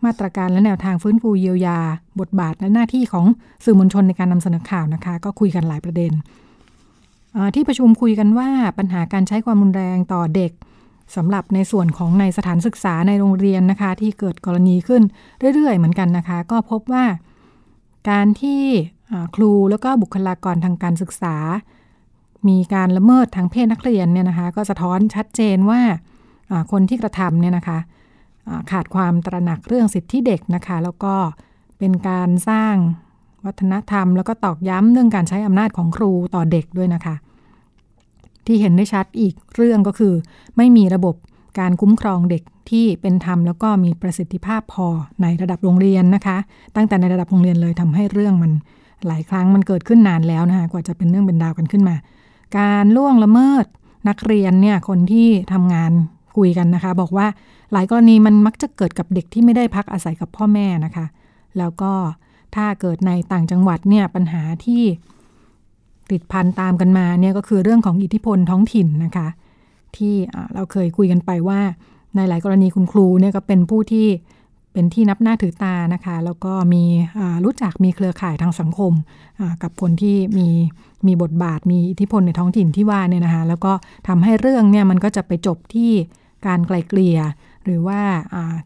[0.06, 1.80] มาตรการและแนวทางฟื้นฟูเยียวยา
[2.20, 3.26] บทบาทและหน้าที่ของ
[3.66, 6.12] สื่อมวลชนในการนำเสนอข่าวนะคะ ก็คุยกันหลายประเด็น
[7.56, 10.52] ที่ประชุมคุยกันว่าปัญหาการใช้ความรุนแรงต่อเด็ก
[11.16, 15.02] สำหรับในส่วนของในสถานศึกษาในโรงเรียนนะคะ ที่เกิดกรณีขึ้น
[15.56, 17.06] เรื่อยๆ เหมือนกันนะคะ ก็พบว่า
[18.10, 18.62] การที่
[19.36, 21.36] ครูแล้วก็บุคลากรทางการศึกษา
[22.48, 25.82] มีการละเมิดทางเพศนักเรียนเนี่ยนะคะ ก็สะท้อนชัดเจนว่า
[26.72, 27.80] คนที่กระทำเนี่ยนะคะ
[28.72, 31.16] ขาดความตระหนักเรื่องสิทธิเด็กนะคะ แล้วก็
[31.80, 32.76] เป็นการสร้าง
[33.46, 37.16] วัฒนธรรม แล้วก็ตอกย้ำเรื่องการใช้อำนาจของครูต่อเด็กด้วยนะคะ
[38.48, 40.14] ที่เห็นได้ชัดอีกเรื่องก็คือ
[40.58, 41.16] ไม่มีระบบ
[41.60, 44.88] การคุ้มครองเด็กที่เป็นธรรมแล้วก็มีประสิทธิภาพพอ
[45.22, 46.38] ในระดับโรงเรียนนะคะ
[46.76, 48.52] ตั้งแต่ในระดับโรงเรียนเลยทำให้เรื่องมัน
[49.08, 51.96] หลายครั้งมันเกิดขึ้นนานแล้วนะคะกว่าจะเป็นเรื่องเป็นราวกันขึ้นมา
[52.58, 53.66] การล่วงละเมิด
[54.10, 55.92] นักเรียนเนี่ยคนที่ทำงาน
[56.38, 57.28] คุยกันนะคะ บอกว่า
[57.72, 61.06] หลายกรณีมันมักจะเกิดกับเด็กที่ไม่ได้พักอาศัยกับพ่อแม่นะคะ
[61.58, 61.94] แล้วก็
[62.56, 64.84] ถ้าเกิดในต่างจังหวัดเนี่ยปัญหาที่
[66.12, 69.28] ติดพันตามกันมาเนี่ยก็คือเรื่องของอิทธิพลท้องถิ่นนะคะ
[69.96, 70.14] ที่
[70.54, 71.60] เราเคยคุยกันไปว่า
[72.16, 74.08] ในหลายกรณีคุณครูเนี่ยก็เป็นผู้ที่
[74.74, 76.84] เป็นที่นับหน้าถือตานะคะ แล้วก็มี
[77.46, 78.94] รู้จักมีเครือข่ายทางสังคม
[79.64, 80.48] กับคนที่มี
[81.08, 83.74] มีบทบาทมีอิทธิพลในท้องถิ่นที่ว่าเนี่ยนะคะแล้วก็
[84.08, 85.92] ทำให้เรื่องเนี่ยมันก็จะไปจบที่
[86.48, 87.20] การไกลเกลี่ย
[87.66, 88.00] หรือว่า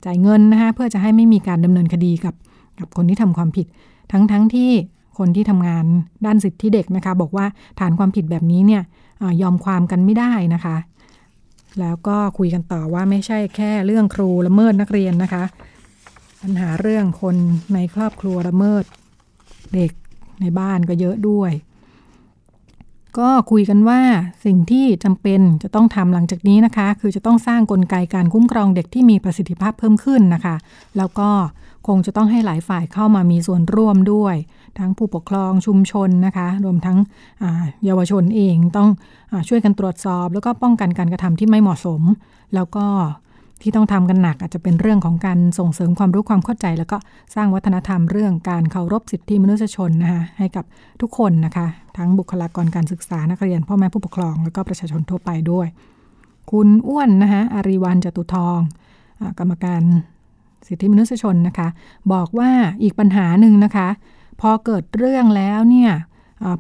[0.06, 2.36] จ่ายเงินนะคะเพื่อจะให้ไม่มีการดำเนินคดีกับ
[2.80, 3.68] กับคนที่ทำความผิด
[4.12, 4.72] ทั้งทั้งที่
[5.20, 5.86] คนที่ทำงาน
[6.26, 7.46] ด้านสิทธิเด็กนะคะ บอกว่า
[7.80, 8.84] ฐานความผิดแบบนี้เนี่ย
[9.22, 10.78] อยอมความกันไม่ได้นะคะ
[11.80, 15.44] แล้วก็คุยกันต่อว่าไม่ใช่แค่เรื่องครูละเมิดนักเรียนนะคะ
[16.42, 17.36] ปัญหาเรื่องคน
[17.74, 18.84] ในครอบครัวละเมิด
[19.76, 19.92] เด็ก
[20.42, 21.52] ในบ้านก็เยอะด้วย
[23.20, 24.02] ก็คุยกันว่า
[24.46, 30.56] สิ่งที่จำเป็นจะต้องทำหลังจากนี้นะคะ คือจะต้องสร้างกลไกการคุ้มครองเด็กที่มีประสิทธิภาพเพิ่มขึ้นนะคะ
[30.98, 31.30] แล้วก็
[31.88, 34.36] คงจะต้องให้หลายฝ่ายเข้ามามีส่วนร่วมด้วย
[34.80, 36.98] ทั้งผู้ปกครองชุมชนนะคะ รวมทั้ง
[37.86, 38.90] เยาวชนเองต้อง
[39.32, 42.02] อช่วยกันตรวจสอบ แล้วก็ป้องกันการกระทำที่ไม่เหมาะสม
[42.56, 42.86] แล้วก็
[43.62, 46.98] ที่ต้องทำกันหนักอาจจะเป็นเรื่องของการส่งเสริมความรู้ความเข้าใจ แล้วก็
[47.36, 50.66] สร้างวัฒนธรรมเรื่องการเคารพสิทธิมนุษยชนนะคะให้กับ
[51.02, 55.68] ทุกคนนะคะ ทั้งบุคลากรการศึกษานักเรียนพ่อแม่ผู้ปกครอง แล้วก็ประชาชนทั่วไปด้วย
[56.52, 58.60] คุณอ้วนนะคะอาริวันจตุทอง
[59.22, 59.82] อกรรมการ
[60.68, 61.68] สิทธิมนุษยชนนะคะ
[62.14, 62.50] บอกว่า
[62.84, 63.88] อีกปัญหาหนึ่งนะคะ
[64.42, 65.92] พอเกิดเรื่องแล้วเนี่ย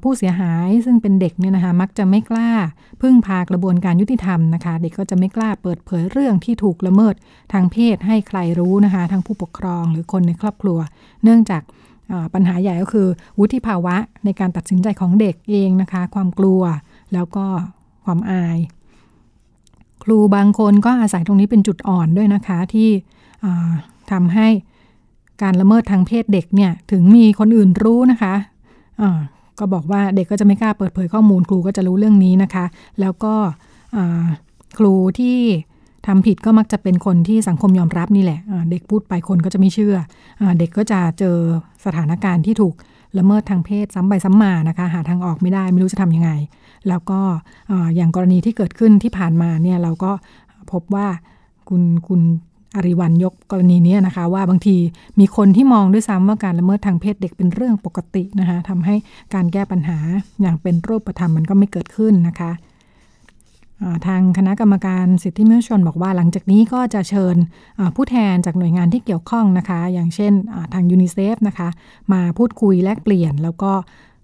[0.03, 2.51] ผู้เสียหายซึ่งเป็นเด็กเนี่ยนะคะมักจะไม่กล้า
[3.01, 7.15] พึ่งพากระบวนการยุติธรรมนะคะ เด็กก็จะไม่กล้าเปิดเผยเรื่องที่ถูกละเมิด
[7.53, 10.79] ทางเพศให้ใครรู้นะคะทั้งผู้ปกครองหรือคนในครอบครัว
[11.23, 11.61] เนื่องจาก
[12.33, 13.07] ปัญหาใหญ่ก็คือ
[13.39, 16.61] วุฒิภาวะในการตัดสินใจของเด็กเองนะคะ ความกลัว
[17.13, 17.45] แล้วก็
[18.05, 18.57] ความอาย
[20.03, 22.89] ครูบางคนก็อาศัยตรงนี้เป็นจุดอ่อนด้วยนะคะที่
[24.11, 24.47] ทำให้
[25.41, 28.33] การละเมิดทางเพศเด็กเนี่ยถึงมีคนอื่นรู้นะคะ
[29.59, 32.65] ก็บอกว่าเด็กก็จะไม่กล้าเปิดเผยข้อมูลครูก็จะรู้เรื่องนี้นะคะ
[33.01, 33.33] แล้วก็
[34.77, 35.37] ครูที่
[36.07, 38.39] ทำผิดก็มักจะเป็นคนที่สังคมยอมรับนี่แหละ
[38.71, 39.95] เด็กพูดไปคนก็จะไม่เชื่อ
[40.41, 41.37] อเด็กก็จะเจอ
[41.85, 42.73] สถานการณ์ที่ถูก
[43.17, 46.31] ละเมิดทางเพศซ้ำไปซ้ำมานะคะ หาทางออกไม่ได้ไม่รู้จะทำยังไง
[46.87, 47.19] แล้วก็
[47.95, 50.11] อย่างกรณีที่เกิดขึ้นที่ผ่านมาเนี่ยเราก็
[50.71, 51.07] พบว่า
[51.69, 52.21] คุณคุณ
[52.75, 54.77] อริวันยกกรณีนี้นะคะ ว่าบางที
[55.19, 58.95] มีคนที่มองด้วยซ้ำว่าการละเมิดทางเพศเด็กเป็นเรื่องปกตินะคะทำให้
[59.33, 59.97] การแก้ปัญหา
[60.41, 62.51] อย่างเป็นรูปธรรมมันก็ไม่เกิดขึ้นนะคะ
[64.07, 67.35] ทางคณะกรรมการสิทธิมนุษยชนบอกว่าหลังจากนี้ก็จะเชิญ
[67.95, 70.33] ผู้แทนจากหน่วยงานที่เกี่ยวข้องนะคะ อย่างเช่น
[70.73, 71.69] ทางยูนิเซฟนะคะ
[72.13, 73.71] มาพูดคุยแลกเปลี่ยน แล้วก็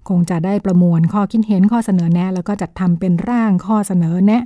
[0.10, 4.44] คงจะได้ประมวลข้อคิดเห็นข้อเสนอแนะ แล้วก็จัดทำเป็นร่างข้อเสนอแนะ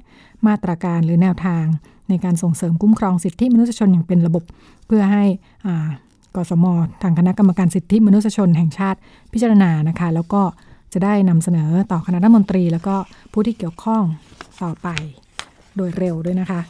[0.47, 1.65] มาตรการหรือแนวทาง
[2.09, 4.43] ในการส่งเสริมคุ้มครองสิทธิมนุษยชนอย่างเป็นระบบ
[4.87, 5.23] เพื่อให้
[6.35, 6.65] กสม
[7.01, 8.99] ทางคณะกรรมการสิทธิมนุษยชนแห่งชาติ
[9.31, 10.41] พิจารณานะคะ แล้วก็
[10.93, 12.95] จะได้นำเสนอต่อคณะรัฐมนตรี แล้วก็
[13.31, 14.03] ผู้ที่เกี่ยวข้อง
[14.63, 14.87] ต่อไป
[15.75, 16.61] โดยเร็วด้วยนะคะ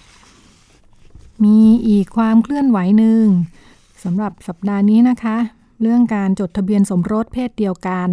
[1.44, 3.26] มีอีกความเคลื่อนไหวหนึ่ง
[4.04, 5.38] สำหรับสัปดาห์นี้นะคะ
[5.82, 8.10] เรื่องการจดทะเบียนสมรสเพศเดียวกัน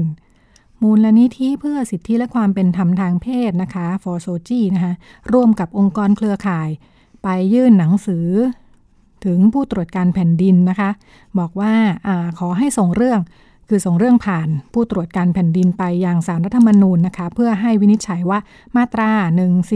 [0.83, 4.95] มูลนิธิเพื่อสิทธิและความเป็นธรรมทางเพศนะคะฟอร์โซจีนะคะ
[5.33, 6.69] ร่วมกับองค์กรเครือข่าย
[7.23, 8.27] ไปยื่นหนังสือ
[9.25, 10.91] ถึงผู้ตรวจการแผ่นดินนะคะ
[11.39, 11.73] บอกว่า
[12.07, 12.09] อ
[12.39, 13.21] ขอให้ส่งเรื่อง
[13.69, 18.39] คือส่งเรื่องผ่านผู้ตรวจการแผ่นดินไปยังสารรัฐธรรมนูญนะคะ เพื่อให้วินิจฉัยว่า
[18.77, 19.11] มาตรา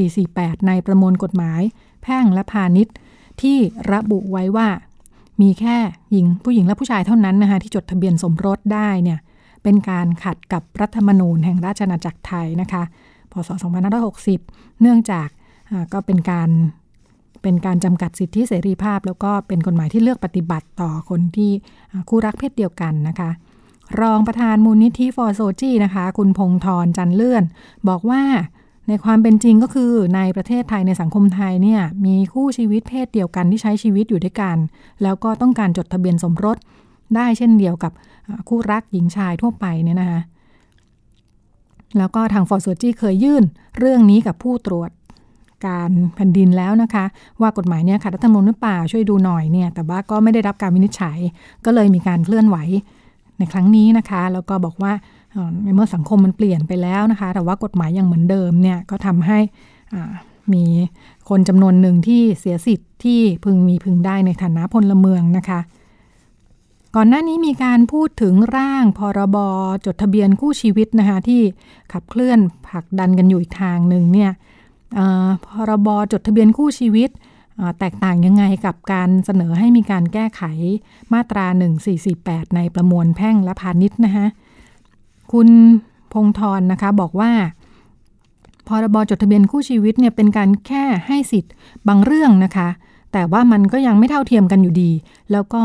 [0.01, 1.61] 1448 ในประมวลกฎหมาย
[2.03, 2.95] แพ่งและพาณิชย์
[3.43, 3.57] ที่
[3.93, 4.69] ระบุไว้ว่า
[5.43, 5.77] มีแค่
[6.13, 9.19] หญิงผู้หญิงและผู้ชายเท่านั้นนะคะที่จดทะเบียนสมรสได้เนี่ย
[9.63, 12.83] เป็นการขัดกับรัฐธรรมนูญแห่งราชอาณาจักรไทยนะคะ
[13.33, 13.51] พศ
[14.15, 15.29] 2560 เนื่องจาก
[15.93, 16.51] ก็เป็นการ
[17.43, 21.51] เป็นการจำกัดสิทธิเสรีภาพ แล้วก็เป็นกฎหมายที่เลือกปฏิบัติต่อคนที่
[22.09, 23.31] คู่รักเพศเดียวกันนะคะ
[24.01, 27.45] รองประธานมูลนิธิฟอร์โซจีนะคะ คุณพงธรจันเลื่อน
[27.89, 28.23] บอกว่า
[28.89, 34.57] ในความเป็นจริงก็คือในประเทศไทยในสังคมไทยเนี่ยมีคู่ชีวิตเพศเดียวกันที่ใช้ชีวิตอยู่ด้วยกัน
[35.03, 36.57] แล้วก็ต้องการจดทะเบียนสมรส
[37.17, 37.93] ได้เช่นเดียวกับ
[38.49, 40.21] คู่รักหญิงชายทั่วไปเนี่ยนะคะ
[41.99, 43.45] แล้วก็ทางฟอร์โซจีเคยยื่น
[43.79, 44.91] เรื่องนี้กับผู้ตรวจ
[45.67, 47.05] การแผ่นดินแล้วนะคะ
[47.41, 51.19] ว่ากฎหมายเนี่ยขัดรัฐธรรมนูญหรือเปล่าช่วยดูหน่อยเนี่ยแต่ว่าก็ไม่ได้รับการวินิจฉัย
[51.65, 52.57] ก็เลยมีการเคลื่อนไหว
[53.39, 54.93] ในครั้งนี้นะคะ แล้วก็บอกว่า
[55.65, 59.39] ในเมื่อสังคมมันเปลี่ยนไปแล้วนะคะ แต่ว่ากฎหมายยังเหมือนเดิมเนี่ยก็ทำให้
[60.53, 60.65] มี
[61.29, 65.61] คนจำนวนหนึ่งที่เสียสิทธิ์ที่พึงมีพึงได้ในฐานะพลเมืองนะคะ
[66.97, 69.37] ก่อนหน้านี้มีการพูดถึงร่างพรบ
[69.87, 71.41] จดทะเบียนคู่ชีวิตนะคะที่
[71.93, 74.31] ขับเคลื่อนผลักดันกันอยู่อีกทางหนึ่งเนี่ย
[75.47, 77.11] พรบจดทะเบียนคู่ชีวิต
[77.79, 80.43] แตกต่างยังไงกับการเสนอให้มีการแก้ไข
[81.13, 81.47] มาตรา
[82.01, 84.27] 1448 ในประมวลแพ่งและพาณิชย์นะคะ
[85.33, 85.49] คุณ
[86.13, 87.33] พงธรนะคะบอกว่า
[88.69, 91.53] พรบจดทะเบียนคู่ชีวิตเนี่ยเป็นการแค่ให้สิทธิ์
[91.89, 92.69] บางเรื่องนะคะ
[93.13, 94.91] แต่ว่ามันก็ยังไม่เท่าเทียมกันอยู่ดี
[95.33, 95.63] แล้วก็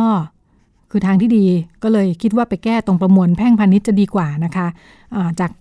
[0.91, 1.45] คือทางที่ดี
[1.83, 5.51] ก็เลยคิดว่าไปแก้ตรงประมวลแพ่งพาณิชย์จะดีกว่านะคะะจาก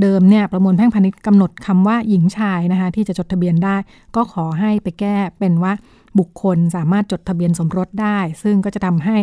[0.00, 3.76] เดิมเนี่ยประมวลแพ่งพาณิชย์กำหนดคำว่าหญิงชายนะคะที่จะจดทะเบียนได้
[4.16, 5.72] ก็ขอให้ไปแก้เป็นว่า
[6.18, 9.16] บุคคลสามารถจดทะเบียนสมรสได้ ซึ่งก็จะทำให้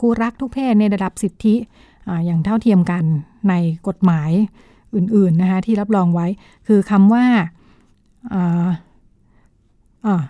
[0.00, 1.54] คู่รักทุกเพศในระดับสิทธิ
[2.26, 3.04] อย่างเท่าเทียมกัน
[3.48, 3.54] ใน
[3.88, 4.30] กฎหมาย
[4.94, 6.26] อื่นๆนะคะที่รับรองไว้
[6.66, 7.24] คือคำว่า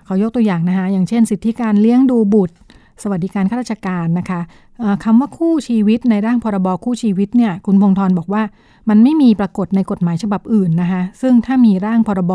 [0.04, 2.56] เขายกตัวอย่างนะคะอย่างเช่น สิทธิการเลี้ยงดูบุตร
[3.02, 4.40] สวัสดิการข้าราชการนะคะ
[5.04, 8.42] คำว่าคู่ชีวิตในร่างพรบคู่ชีวิตเนี่ยคุณพงธรบอกว่า
[8.88, 12.32] มันไม่มีปรากฏในกฎหมายฉบับอื่นนะคะซึ่งถ้ามีร่างพรบ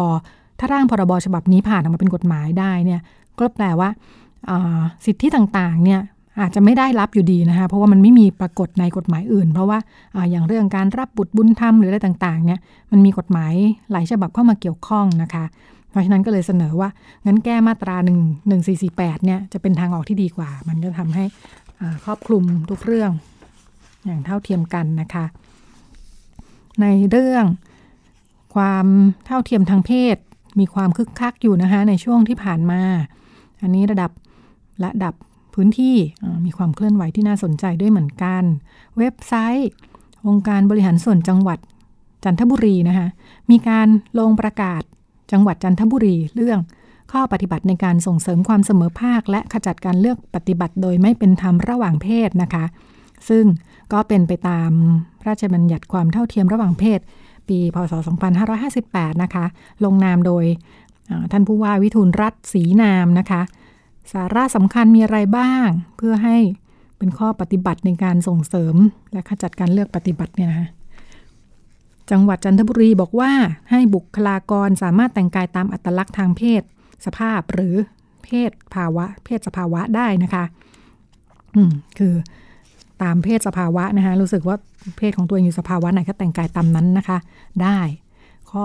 [0.60, 3.02] ถ้าร่างพรบฉบับนี้ผ่านออกมาเป็นกฎหมายได้เนี่ย
[3.40, 3.90] ก็แปลว่า
[5.06, 6.00] สิทธิต่างๆเนี่ย
[6.42, 9.80] อาจจะไม่ได้รับอยู่ดีนะคะเพราะว่ามันไม่มีปรากฏในกฎหมายอื่น เพราะว่า
[10.16, 12.60] ออย่างเรื่องการรับบุตรบุญธรรมหรืออะไรต่างๆเนี่ย
[12.92, 13.54] มันมีกฎหมาย
[13.92, 15.46] หลายฉบับเข้ามาเกี่ยวข้องนะคะ
[15.96, 16.90] เพราะฉะนั้นก็เลยเสนอว่า
[17.26, 18.10] งั้นแก้มาตรา1
[18.50, 21.26] 1 4 4 8เนี่ยจะเป็นทางออกที่ดีกว่า มันจะทำให้
[22.06, 23.12] ครอบคลุมทุกเรื่อง
[24.06, 25.26] อย่างเท่าเทียมกันนะคะ
[26.82, 27.46] ในเรื่อง
[28.56, 28.86] ความ
[29.26, 30.18] เท่าเทียมทางเพศ
[30.60, 32.82] มีความคึกคักอยู่นะคะในช่วงที่ผ่านมา
[33.62, 34.12] อันนี้ระดับ
[34.86, 35.14] ระดับ
[35.54, 35.96] พื้นที่
[36.46, 38.44] มีความเคลื่อนไหวที่น่าสนใจด้วยเหมือนกัน
[38.98, 39.70] เว็บไซต์
[40.28, 41.60] องค์การบริหารส่วนจังหวัด
[42.24, 43.08] จันทบุรีนะคะ
[43.52, 43.88] มีการ
[44.20, 44.82] ลงประกาศ
[45.32, 46.60] จังหวัดจันทบุรีเรื่อง
[47.12, 52.66] ข้อปฏิบัติในการส่งเสริมความเสมอภาค และขจัดการเลือกปฏิบัติโดยไม่เป็นธรรมระหว่างเพศนะคะ
[53.30, 53.46] ซึ่ง
[53.94, 54.72] ก็เป็นไปตาม
[55.20, 57.00] พระราชบัญญัติความเท่าเทียมระหว่างเพศ
[57.50, 57.94] ปี พศ
[58.58, 59.46] 2558 นะคะ
[59.84, 60.46] ลงนามโดย
[61.32, 63.42] ท่านผู้ว่าวิทูลรัตศรีนามนะคะ
[64.14, 66.38] สาระสำคัญมีอะไรบ้าง เพื่อให้
[66.98, 68.76] เป็นข้อปฏิบัติในการส่งเสริม
[69.14, 70.70] และขจัดการเลือกปฏิบัติเนี่ยนะ
[72.12, 73.32] จังหวัดจันทบุรีบอกว่า
[73.72, 76.62] ให้บุคลากรสามารถแต่งกายตามอัตลักษณ์ทางเพศ
[77.06, 77.76] สภาพหรือ
[78.24, 80.44] เพศภาวะ เพศสภาวะได้นะคะ
[81.56, 82.14] อืมคือ
[83.04, 84.58] ตามเพศสภาวะนะคะรู้สึกว่า
[84.98, 87.18] เพศของตัวเองอยู่สภาวะไหนก็แต่งกายตามนั้นนะคะ
[87.64, 87.80] ได้
[88.52, 88.64] ข้อ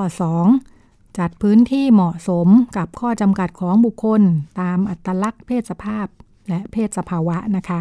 [0.57, 4.21] 2 จัดพื้นที่เหมาะสมกับข้อจำกัดของบุคคล
[4.61, 6.07] ตามอัตลักษณ์เพศสภาพ
[6.49, 7.81] และเพศสภาวะนะคะ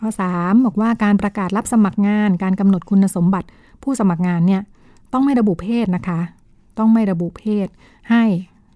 [0.00, 3.48] ข้อ 3 บอกว่าการประกาศรับสมัครงาน การกำหนดคุณสมบัติ
[3.82, 4.62] ผู้สมัครงานเนี่ย
[5.12, 6.20] ต้องไม่ระบุเพศนะคะ
[6.78, 7.68] ต้องไม่ระบุเพศ
[8.10, 8.24] ให้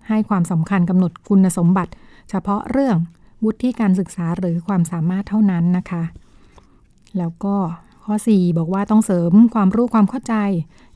[0.08, 1.92] ให้ความสำคัญกำหนดคุณสมบัติ
[2.30, 2.96] เฉพาะเรื่อง
[3.44, 6.02] วุฒิการศึกษาหรือความสามารถเท่านั้นนะคะ
[7.18, 7.56] แล้วก็
[8.04, 10.34] ข้อ 4 บอกว่าต้องเสริมความรู้ความเข้าใจ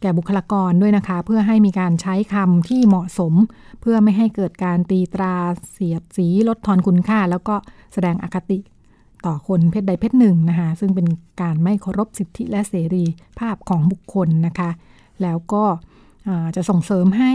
[0.00, 3.34] แก่บุคลากรด้วยนะคะ เพื่อให้มีการใช้คำที่เหมาะสม
[3.80, 5.34] เพื่อไม่ให้เกิดการตีตรา
[5.72, 7.54] เสียดสีลดทอนคุณค่า แล้วก็
[7.92, 8.58] แสดงอคติ
[9.26, 11.06] ต่อคนเพศใดเพศหนึ่งนะคะ ซึ่งเป็น
[11.42, 13.04] การไม่เคารพสิทธิและเสรี
[13.38, 14.70] ภาพของบุคคลนะคะ
[15.22, 15.64] แล้วก็
[16.56, 17.32] จะส่งเสริมให้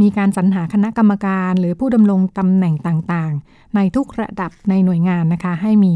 [0.00, 5.94] มีการสรรหาคณะกรรมการ หรือผู้ดำรงตำแหน่งต่างๆ ในทุกระดับในหน่วยงานนะคะ ให้มี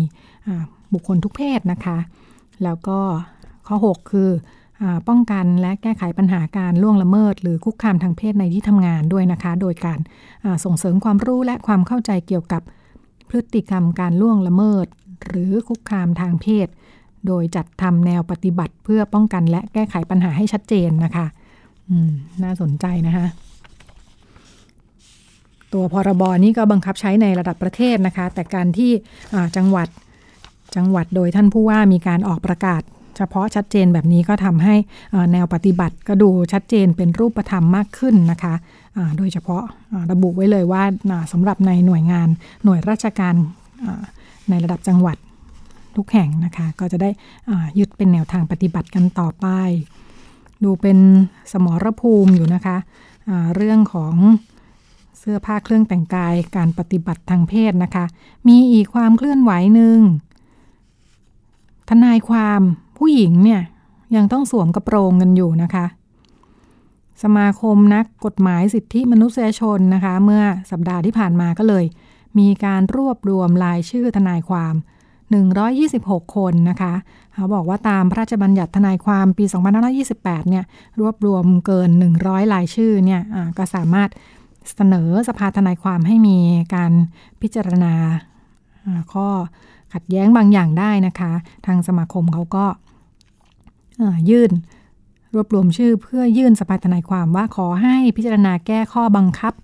[0.93, 1.99] บุคคลทุกเพศนะคะ
[2.65, 2.99] แล้วก็
[3.67, 4.31] ข้อ 6 คือ
[4.83, 9.99] อป้องกันและแก้ไขปัญหาการล่วงละเมิด หรือคุกคามทางเพศในที่ทำงานด้วยนะคะ โดยการ
[10.65, 12.63] ส่งเสริมความรู้และความเข้าใจเกี่ยวกับ
[13.29, 14.87] พฤติกรรมการล่วงละเมิด
[15.27, 16.67] หรือคุกคามทางเพศ
[17.27, 21.27] โดยจัดทำแนวปฏิบัติเพื่อป้องกันและแก้ไขปัญหาให้ชัดเจนนะคะ
[22.43, 23.27] น่าสนใจนะคะ
[25.73, 28.91] ตัวพรบนี้ก็บังคับใช้ในระดับประเทศนะคะ แต่การที่
[29.57, 29.89] จังหวัด
[30.77, 32.83] จังหวัดโดยท่านผู้ว่ามีการออกประกาศ
[33.17, 34.75] เฉพาะชัดเจนแบบนี้ก็ทำให้
[35.33, 38.55] แนวปฏิบัติก็ดูชัดเจนเป็นรูปธรรมมากขึ้นนะคะ
[39.19, 39.63] โดยเฉพาะ
[40.11, 40.83] ระบุไว้เลยว่า
[41.33, 42.29] สำหรับในหน่วยงาน
[42.65, 43.35] หน่วยราชการ
[44.51, 45.17] ในระดับจังหวัด
[45.99, 47.11] ทุกแห่งนะคะ ก็จะได้
[47.79, 49.47] ยึดเป็นแนวทางปฏิบัติกันต่อไป
[50.65, 50.99] ดูเป็น
[51.53, 54.15] สมรภูมิอยู่นะคะะเรื่องของ
[55.19, 58.05] เสื้อผ้าเครื่องแต่งกายการปฏิบัติทางเพศนะคะ
[58.49, 59.99] มีอีกความเคลื่อนไหวหนึ่ง
[61.91, 62.61] ทนายความ
[62.99, 63.63] ผู้หญิงเนี่ย
[64.17, 65.87] ยังต้องสวมกระโปรงกันอยู่นะคะ
[67.23, 71.85] สมาคมนักกฎหมายสิทธิมนุษยชนนะคะ เมื่อสัปดาห์ที่ผ่านมาก็เลย
[72.39, 74.75] มีการรวบรวมรายชื่อทนายความ
[75.33, 76.95] 126 คนนะคะ
[77.35, 79.45] เขาบอกว่าตามพระราชบัญญัติทนายความปี
[79.97, 80.65] 2528 เนี่ย
[81.01, 81.91] รวบรวมเกิน
[82.21, 83.21] 100รายชื่อเนี่ย
[83.59, 84.09] ก็สามารถ
[84.75, 86.39] เสนอสภาทนายความให้มี
[86.75, 86.93] การ
[87.43, 87.95] พิจารณา
[89.13, 89.29] ข้อ
[89.95, 91.33] ขัดแย้งบางอย่างได้นะคะ
[91.67, 92.67] ทางสมาคมเขาก็
[94.31, 94.51] ยื่น
[95.35, 99.55] รวบรวมชื่อเพื่อยื่นสภาทนายความว่าขอให้พิจารณาแก้ข้อบังคับ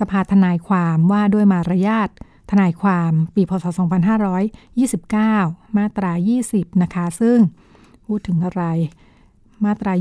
[0.00, 2.08] สภาทนายความว่าด้วยมารยาท
[2.52, 3.64] ทนายความปีพศ
[4.52, 6.12] 2529 มาตรา
[6.48, 7.38] 20 นะคะ ซึ่ง
[8.06, 8.64] พูดถึงอะไร
[9.64, 9.92] มาตรา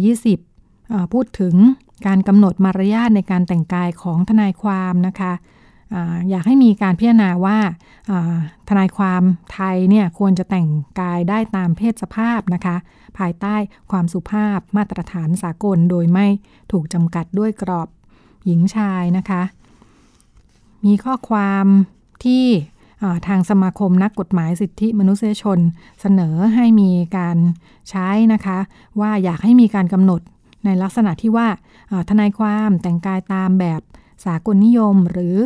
[0.52, 1.56] 20 พูดถึง
[2.08, 5.34] การกำหนดมารยาทในการแต่งกายของทนายความนะคะ
[5.94, 5.96] อ
[6.30, 7.58] อยากให้มีการพิจารณาว่า
[8.70, 9.22] ทนายความ
[9.54, 10.68] ไทยเนี่ยควรจะแต่ง
[11.00, 12.76] กายได้ตามเพศสภาพนะคะ
[13.18, 13.56] ภายใต้
[13.92, 16.28] ความสุภาพมาตรฐานสากลโดยไม่
[16.72, 17.90] ถูกจำกัดด้วยกรอบ
[18.46, 19.42] หญิงชายนะคะ
[20.86, 21.66] มีข้อความ
[22.26, 22.46] ที่
[23.28, 25.60] ทางสมาคมนักกฎหมายสิทธิมนุษยชน
[26.02, 27.38] เสนอให้มีการ
[27.90, 28.60] ใช้นะคะ
[29.00, 30.22] ว่าอยากให้มีการกำหนด
[30.66, 31.48] ในลักษณะที่ว่า
[32.10, 33.82] ทนายความแต่งกายตามแบบ
[34.26, 35.38] สากลนิยม หรือ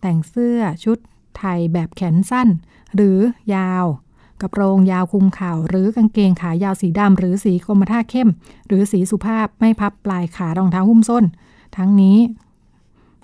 [0.00, 0.98] แต่งเสื้อชุด
[1.38, 2.48] ไทยแบบแขนสั้น
[2.94, 3.18] หรือ
[3.54, 3.84] ยาว
[4.40, 8.28] กระโปรงยาวคุมข่าวหรือกางเกงขายาวสีดำหรือสีกรมท่าเข้ม
[8.66, 11.24] หรือสีสุภาพไม่พับปลายขารองเท้าหุ้มส้น
[11.76, 12.16] ทั้งนี้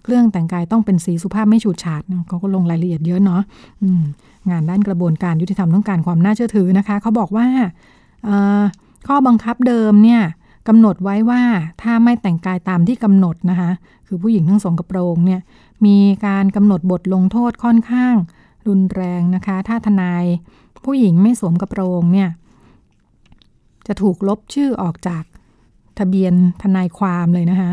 [0.05, 3.43] เครื่องแต่งกายต้องเป็นสีสุภาพไม่ฉูดฉาดเขาก็ลงรายละเอียดเยอะเนาะ
[4.51, 7.47] งานด้านกระบวนการยุติธรรมต้องการความน่าเชื่อถือนะคะเขาบอกว่า
[9.07, 10.23] ข้อบังคับเดิมเนี่ย
[10.69, 11.43] กำหนดไว้ว่า
[11.83, 13.71] ถ้าไม่แต่งกายตามที่กำหนดนะคะ
[14.07, 15.41] คือผู้หญิงทั้งสองกระโปรงเนี่ย
[15.87, 18.15] มีการกำหนดบทลงโทษค่อนข้าง
[18.69, 20.25] รุนแรงนะคะ ถ้าทนาย
[20.85, 22.29] ผู้หญิงไม่สวมกระโปรงเนี่ย
[23.87, 25.25] จะถูกลบชื่อออกจาก
[25.99, 27.73] ทะเบียนทนายความเลยนะคะ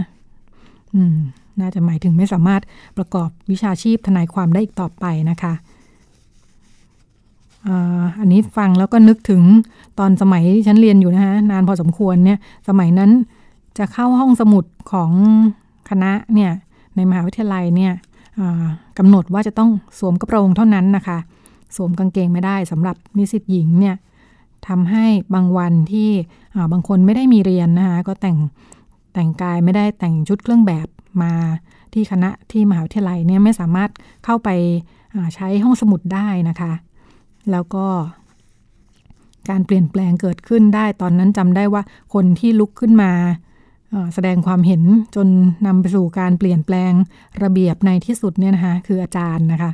[0.93, 1.17] อืม
[1.61, 2.61] น่าจะหมายถึงไม่สามารถ
[2.97, 5.53] ประกอบวิชาชีพทนายความได้อีกต่อไปนะคะ
[8.19, 9.43] อันนี้ฟังแล้วก็นึกถึง
[9.99, 12.37] ตอนสมัยที่ฉันเรียนอยู่นะคะนานพอสมควรเนี่ย
[12.69, 13.11] สมัยนั้น
[13.77, 15.11] จะเข้าห้องสมุดของ
[15.89, 16.51] คณะเนี่ย
[16.95, 17.93] ในมหาวิทยาลัยเนี่ย
[18.97, 19.69] กำหนดว่าจะต้อง
[19.99, 21.17] สวมกระโปรงเท่านั้นนะคะ
[21.75, 23.95] สวมกางเกงไม่ได้สำหรับนิสิตหญิงเนี่ย
[24.67, 26.09] ทำให้บางวันที่
[26.71, 28.37] บางคนไม่ได้มีเรียนนะคะก็แต่ง
[29.13, 30.87] แต่งกายไม่ได้แต่งชุดเครื่องแบบ
[31.21, 31.33] มา
[31.93, 33.89] ที่คณะที่มหาวิทยาลัยเนี่ยไม่สามารถ
[34.25, 34.49] เข้าไป
[35.35, 36.71] ใช้ห้องสมุดได้นะคะ
[37.51, 37.85] แล้วก็
[39.49, 41.81] การเปลี่ยนแปลงเกิดขึ้นได้ ตอนนั้นจำได้ว่า
[42.13, 43.11] คนที่ลุกขึ้นมา
[44.13, 44.83] แสดงความเห็น
[45.15, 45.27] จน
[45.65, 46.91] นำไปสู่การเปลี่ยนแปลง
[47.43, 49.71] ระเบียบในที่สุดเนี่ยนะคะคืออาจารย์นะคะ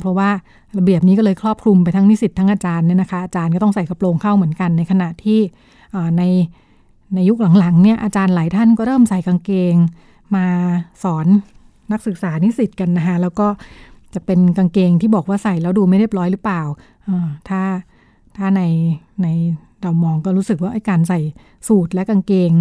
[0.00, 0.30] เพราะว่า
[0.78, 5.40] ระเบียบนี้ก็เลยครอบคลุมไปทั้งนิสิตทั้งอาจารย์เนี่ยนะคะอาจารย์ก็ต้องใส่กระโปรงเข้าเหมือนกัน ในขณะที่
[6.18, 6.22] ใน
[7.14, 9.74] ในยุคหลังๆเนี่ยอาจารย์หลายท่านก็เริ่มใส่กางเกง
[10.34, 10.46] มา
[11.02, 11.26] สอน
[11.92, 13.48] นักศึกษานิสิตกันนะคะแล้วก็
[14.14, 16.62] จะเป็นกางเกงที่บอกว่าใส่แล้วดูไม่เรียบร้อยหรือเปล่า
[17.48, 17.62] ถ้า
[18.36, 18.62] ถ้าใน
[19.22, 19.28] ใน
[19.82, 21.20] เรามองก็รู้สึกว่าไอ้การใส่
[21.68, 22.52] สูทและกางเกง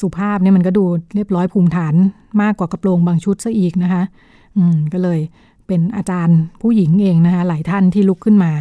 [0.00, 1.94] สุภาพเนี่ยมันก็ดูเรียบร้อยภูมิฐาน
[2.42, 4.02] มากกว่ากระโปรงบางชุดซะอีกนะคะ
[4.56, 5.20] อืมก็เลย
[5.66, 8.52] เป็นอาจารย์ผู้หญิงเองนะคะหลายท่านที่ลุกขึ้นมา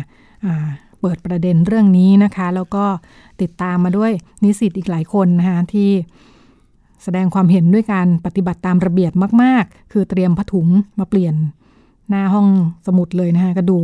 [1.02, 2.86] เปิดประเด็นเรื่องนี้นะคะ แล้วก็
[3.42, 4.12] ติดตามมาด้วย
[4.44, 5.90] นิสิตอีกหลายคนนะคะที่
[7.04, 9.12] แสดงความเห็นด้วยการปฏิบัติตามระเบียบ
[9.42, 10.68] มาก ๆ คือเตรียมผ้าถุง
[11.00, 11.36] มาเปลี่ยน
[12.10, 12.48] หน้าห้อง
[12.88, 13.78] สมุดเลยนะคะก็ดู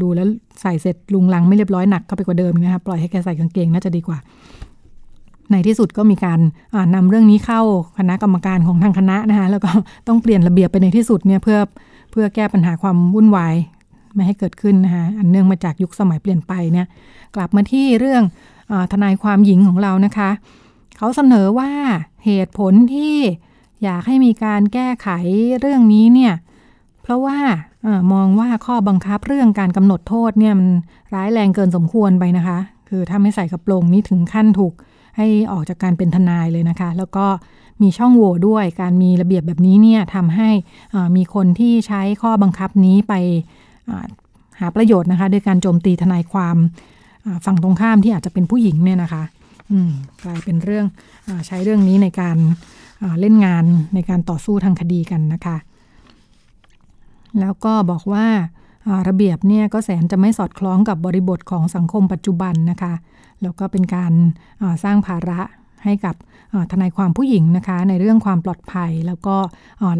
[0.00, 0.26] ดูแล้ว
[0.60, 4.18] ใส่เสร็จลุงลังไม่เรียบร้อยหนักเข้าไปกว่าเดิมนะคะปล่อยให้แกใส่กางเกงน่าจะดีกว่า
[5.50, 6.40] ในที่สุดก็มีการ
[6.94, 7.60] นำเรื่องนี้เข้า
[7.98, 9.70] คณะกรรมการของทางคณะนะคะแล้วก็
[10.08, 11.58] ต้องเปลี่ยนระเบียบไปในที่สุดเนี่ยเพื่อ
[12.10, 13.54] เพื่อแก้ปัญหาความวุ่นวาย
[14.14, 16.86] ไม่ให้เกิดขึ้นนะคะอันเนื่องมาจากยุคสมัยเปลี่ยนไปเนี่ย
[17.36, 18.22] กลับมาที่เรื่อง
[18.72, 20.30] อทนายความหญิงของเรานะคะ
[21.02, 21.70] เขาเสนอว่า
[22.24, 23.16] เหตุผลที่
[23.84, 25.08] อยากให้มีการแก้ไข
[25.60, 26.34] เรื่องนี้เนี่ย
[27.02, 27.38] เพราะว่า
[27.86, 30.68] อมองว่าข้อบังคับเรื่องการกำหนดโทษเนี่ยมัน
[31.14, 34.72] ร้ายแรงเกินสมควรไปนะคะ คือถ้าไม่ใส่กระโปรงนี้ถึงขั้นถูก
[35.16, 37.26] ให้ออกจากการเป็นทนายเลยนะคะ แล้วก็
[37.82, 40.48] มีช่องโหว่ด้วยการมีระเบียบแบบนี้เนี่ยทำให้
[41.16, 43.14] มีคนที่ใช้ข้อบังคับนี้ไป
[44.60, 46.56] หาประโยชน์นะคะโดยการโจมตีทนายความ
[47.44, 49.22] ฝั่งตรงข้ามที่อาจจะเป็นผู้หญิงเนี่ยนะคะ
[50.24, 50.86] กลายเป็นเรื่อง
[51.26, 52.36] อใช้เรื่องนี้ในการ
[53.20, 55.56] เล่นงานในการต่อสู้ทางคดีกันนะคะ
[57.40, 58.26] แล้วก็บอกว่า
[59.08, 62.92] ระเบียบเนี่ยก็แสนจะไม่สอดคล้องกับบริบทของสังคมปัจจุบันนะคะ
[63.42, 64.12] แล้วก็เป็นการ
[64.84, 65.40] สร้างภาระ
[65.84, 66.14] ให้กับ
[66.72, 69.36] ทนายความผู้หญิงนะคะ ในเรื่องความปลอดภัย แล้วก็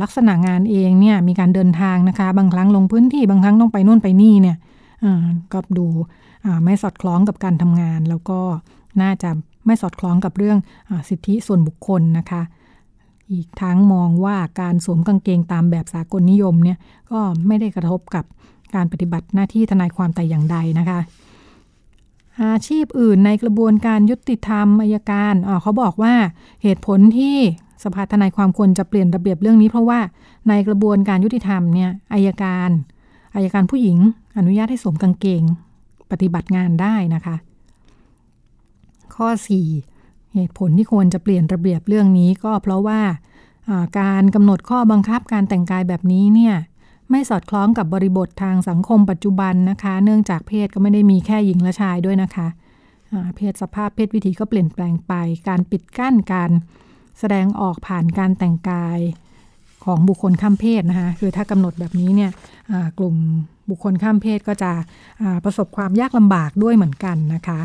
[0.03, 4.57] ลักษณะงานเองเนี่ยมีการเดินทางนะคะ บางครั้งลงพื้นที่บางครั้งต้องไปนู่นไปนี่เนี่ย
[5.53, 5.87] ก็ดู
[6.65, 8.41] ไม่สอดคล้องกับการทำงาน แล้วก็
[9.03, 9.31] น่าจะ
[9.67, 10.59] ไม่สอดคล้องกับเรื่อง
[10.91, 12.43] อสิทธิส่วนบุคคลนะคะ
[13.33, 16.79] อีกทั้งมองว่าการสวมกางเกงตามแบบสากลนิยมเนี่ย
[17.11, 18.25] ก็ไม่ได้กระทบกับ
[18.75, 21.01] การปฏิบัติหน้าที่ทนายความแต่อย่างใดนะคะ
[22.43, 26.15] อาชีพอื่นในกระบวนการยุติธรรมอายการเขาบอกว่า
[26.63, 27.37] เหตุผลที่
[27.85, 30.01] สภาทนายความควรจะเปลี่ยนระเบียบเรื่องนี้ เพราะว่า
[30.49, 32.71] ในกระบวนการยุติธรรมเนี่ยอายการ
[33.35, 33.99] อายการผู้หญิง
[34.39, 35.43] อนุญาตให้สวมกางเกง
[36.11, 37.37] ปฏิบัติงานได้นะคะ
[39.17, 39.29] ข้อ
[39.81, 43.01] 4 เหตุผลที่ควรจะเปลี่ยนระเบียบเรื่องนี้ก็เพราะว่า
[44.01, 46.55] การกำหนดข้อบังคับการแต่งกายแบบนี้เนี่ย
[47.11, 52.49] ไม่สอดคล้องกับบริบททางสังคมปัจจุบันนะคะ เนื่องจากเพศก็ไม่ได้มีแค่หญิงและชายด้วยนะคะ
[53.37, 55.13] เพศสภาพเพศวิถีก็เปลี่ยนแปลงไป
[55.49, 56.51] การปิดกั้นการ
[57.19, 58.99] แสดงออกผ่านการแต่งกาย
[59.85, 62.31] ของบุคคลข้ามเพศนะคะคือถ้ากำหนดแบบนี้เนี่ย
[62.99, 63.15] กลุ่ม
[63.71, 64.73] บุคคลข้ามเพศก็จะ
[65.45, 67.61] ประสบความยากลำบากด้วยเหมือนกันนะคะ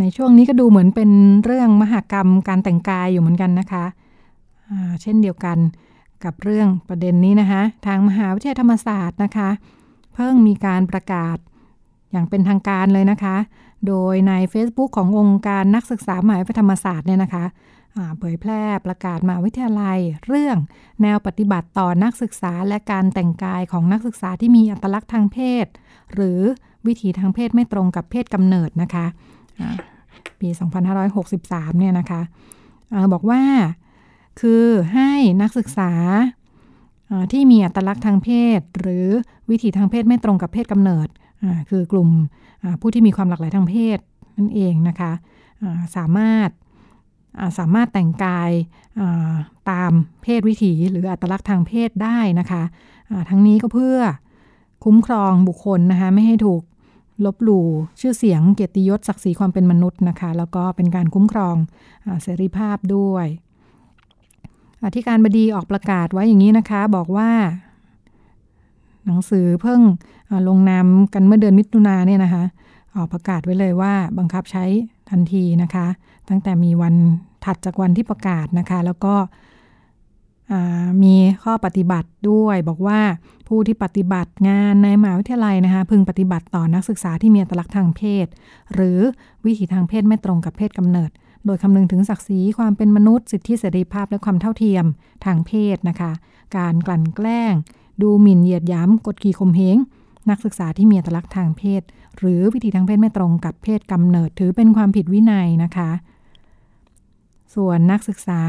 [0.00, 1.10] ในช่วงนี้ก็ดูเหมือนเป็น
[1.44, 3.84] เรื่องมหากรรมการแต่งกายอยู่เหมือนกันนะคะ
[5.02, 5.58] เช่นเดียวกัน
[6.24, 9.48] กับเรื่องประเด็นนี้นะคะ ทางมหาวิทยาลัยธรรมศาสตร์นะคะ
[10.14, 11.36] เพิ่งมีการประกาศ
[12.12, 13.36] อย่างเป็นทางการเลยนะคะ
[13.86, 17.44] โดยใน Facebook ขององค์การนักศึกษามหาวิทยาลัยธรรมศาสตร์เนี่ยนะคะ
[18.18, 20.56] เผยแพร่ประกาศมหาวิทยาลัย เรื่อง
[21.02, 25.66] แนวปฏิบัติต่อนักศึกษาและการแต่งกายของนักศึกษาที่มีอัตลักษณ์ทางเพศ
[26.14, 26.40] หรือ
[26.86, 29.06] วิถีทางเพศไม่ตรงกับเพศกำเนิดนะคะ
[30.40, 30.48] ปี
[31.14, 32.20] 2563 เนี่ยนะคะ
[33.12, 33.42] บอกว่า
[34.40, 35.10] คือให้
[35.42, 35.92] นักศึกษา
[37.32, 38.28] ที่มีอัตลักษณ์ทางเพ
[38.58, 39.06] ศ หรือ
[39.50, 41.08] วิถีทางเพศไม่ตรงกับเพศกำเนิด
[41.70, 42.08] คือกลุ่ม
[42.80, 43.98] ผู้ที่มีความหลากหลายทางเพศ
[44.38, 45.12] นั่นเองนะคะ
[45.96, 46.48] สามารถ
[47.58, 48.50] สามารถแต่งกาย
[49.70, 49.92] ตาม
[50.22, 52.62] เพศวิถีหรืออัตลักษณ์ทางเพศได้นะคะ
[53.30, 53.98] ทั้งนี้ก็เพื่อ
[54.84, 56.62] คุ้มครองบุคคลนะคะไม่ให้ถูก
[57.24, 57.66] ลบหลู่
[58.00, 61.56] ชื่อเสียงเกียรติยศศักดิ์ศรีความเป็นมนุษย์นะคะ แล้วก็เป็นการคุ้มครอง
[62.06, 63.26] อเสรีภาพด้วย
[64.84, 67.30] อธิการบดีออกประกาศไว้อย่างนี้นะคะ บอกว่า
[69.06, 69.80] หนังสือเพิ่ง
[70.48, 72.44] ลงนามกันเมื่อเดือนมิถุนาเนี่ยนะคะ
[72.96, 74.64] ออกประกาศไว้เลยว่าบังคับใช้
[75.10, 75.86] ทันทีนะคะ
[76.28, 76.94] ตั้งแต่มีวัน
[77.44, 79.14] ถัดจากวันที่ประกาศนะคะ แล้วก็
[81.02, 83.00] มีข้อปฏิบัติด้วยบอกว่า
[83.48, 88.26] ผู้ที่ปฏิบัติงานในมหาวิทยาลัยนะคะพึงปฏิบัติต่อนักศึกษาที่มีอัตลักษณ์ทางเพศ
[88.74, 88.98] หรือ
[89.44, 91.10] วิถีทางเพศไม่ตรงกับเพศกำเนิด
[91.46, 94.84] โดยคำนึงถึงศักดิ์ศรีความเป็นมนุษย์สิทธิเสรีภาพและความเท่าเทียม
[95.24, 96.12] ทางเพศนะคะ
[96.56, 97.54] การกลั่นแกล้ง
[98.02, 99.76] ดูหมิ่นเหยียดหยามกดขี่ข่มเหง
[100.30, 101.82] นักศึกษาที่มีอัตลักษณ์ทางเพศ
[102.18, 105.90] หรือวิธีทางเพศไม่ตรงกับเพศกำเนิด ถือเป็นความผิดวินัยนะคะ
[107.54, 108.42] ส่วนนักศึกษา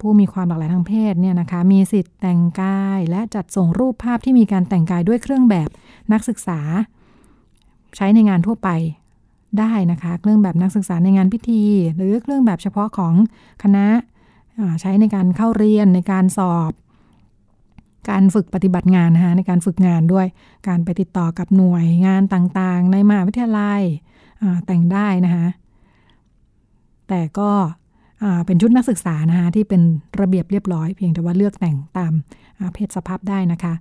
[0.00, 5.68] ผู้มีความหลากหลายทางเพศเนี่ยนะคะมีสิทธิ์แต่งกายและจัดส่งรูปภาพที่มีการแต่งกายด้วยเครื่องแบบ
[6.12, 6.60] นักศึกษา
[7.96, 8.68] ใช้ในงานทั่วไป
[9.58, 11.64] ได้นะคะ เครื่องแบบนักศึกษาในงานพิธี
[11.96, 13.14] หรือเครื่องแบบเฉพาะของ
[13.62, 13.86] คณะ
[14.80, 16.72] ใช้ในการเข้าเรียนในการสอบ
[18.10, 20.26] การฝึกปฏิบัติงานนะคะในการฝึกงานด้วย
[20.68, 23.82] การไปติดต่อกับหน่วยงานต่างๆ ในมหาวิทยาลัย
[24.66, 25.46] แต่งได้นะคะ
[27.08, 27.50] แต่ก็
[28.46, 29.82] เป็นชุดนักศึกษานะคะที่เป็น
[30.20, 32.12] ระเบียบเรียบร้อย เพียงแต่ว่าเลือกแต่งตาม
[32.74, 33.74] เพศสภาพได้นะคะ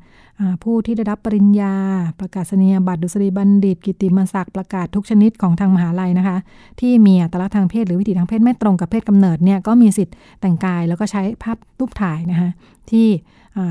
[0.63, 1.75] ผู้ที่ได้รับปริญญา
[2.19, 6.37] ประกาศนียบัตรดุษฎีบัณฑิต กิติมศักดิ์ประกาศทุกชนิดของทางมหาลัยนะคะ
[6.79, 12.49] ที่มีอัตลักษณ์ทางเพศหรือวิถีทางเพศไม่ตรงกับเพศกำเนิดเนี่ยก็มีสิทธิ์แต่งกายแล้วก็ใช้ภาพรูปถ่ายนะคะ
[12.89, 13.07] ที่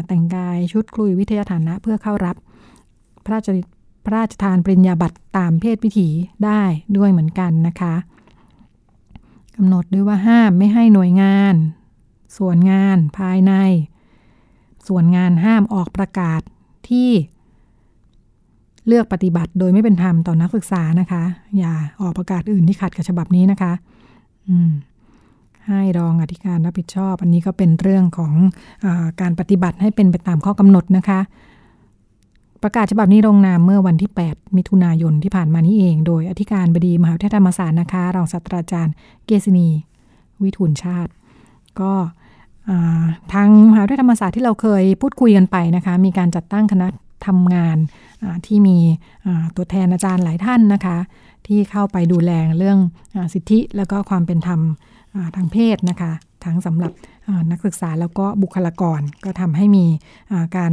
[0.06, 2.36] แต่งกายชุดคลุยวิทยาฐานะเพื่อเข้ารับ
[3.24, 3.48] พระราช
[4.04, 6.08] พระราชทานปริญญาบัตรตามเพศวิถี
[6.44, 6.62] ได้
[6.96, 11.54] ด้วยเหมือนกันนะคะำหนดด้วยว่าห้ามไม่ให้หน่วยงาน
[12.38, 13.52] ส่วนงานภายใน
[14.88, 16.40] ส่วนงานห้ามออกประกาศ
[16.88, 17.10] ที่
[18.86, 21.22] เลือกปฏิบัติโดยไม่เป็นธรรมต่อนักศึกษานะคะ
[21.58, 23.72] อย่าออกประกาศอื่นที่ขัดกับฉบับนี้นะคะ
[24.48, 24.70] อืม
[25.68, 28.34] ให้รองอธิการรับผิดชอบ อันนี้ก็เป็นเรื่องของ
[28.84, 28.86] อ
[29.20, 31.20] การปฏิบัติให้เป็นไปตามข้อกำหนดนะคะ
[32.62, 38.94] ประกาศฉบับนี้ลงนามเมื่อวันที่ 8 มิถุนายนที่ผ่านมานี้เอง โดยอธิการบดีมหาวิทยาลัยธรรมศาสตร์นะคะรองศาสตราจารย์
[39.26, 39.68] เกษณี
[40.42, 41.10] วิทูลชาติ
[41.80, 41.92] ก็
[43.32, 46.86] ทางมหาวิทยาลัยธรรมศาสตร์ที่เราเคยพูดคุยกันไปนะคะ มีการจัดตั้งคณะ
[47.26, 47.76] ทำงาน
[48.46, 48.76] ที่มี
[49.56, 50.96] ตัวแทนอาจารย์หลายท่านนะคะ
[51.46, 52.78] ที่เข้าไปดูแลเรื่อง
[53.14, 54.60] อสิทธิแล้วก็ความเป็นธรรม
[55.36, 56.12] ทางเพศนะคะ
[56.44, 56.92] ทั้งสำหรับ
[57.50, 59.84] นักศึกษาแล้วก็บุคลากรก็ทำให้มี
[60.56, 60.72] การ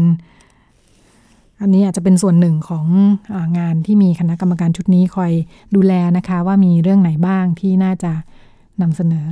[1.61, 2.85] อันนี้อาจจะเป็นส่วนหนึ่งของ
[3.33, 5.31] องานที่มีคณะกรรมการชุดนี้คอย
[5.75, 8.11] ดูแลนะคะ ว่ามีเรื่องไหนบ้างที่น่าจะ
[8.81, 9.25] นำเสนอ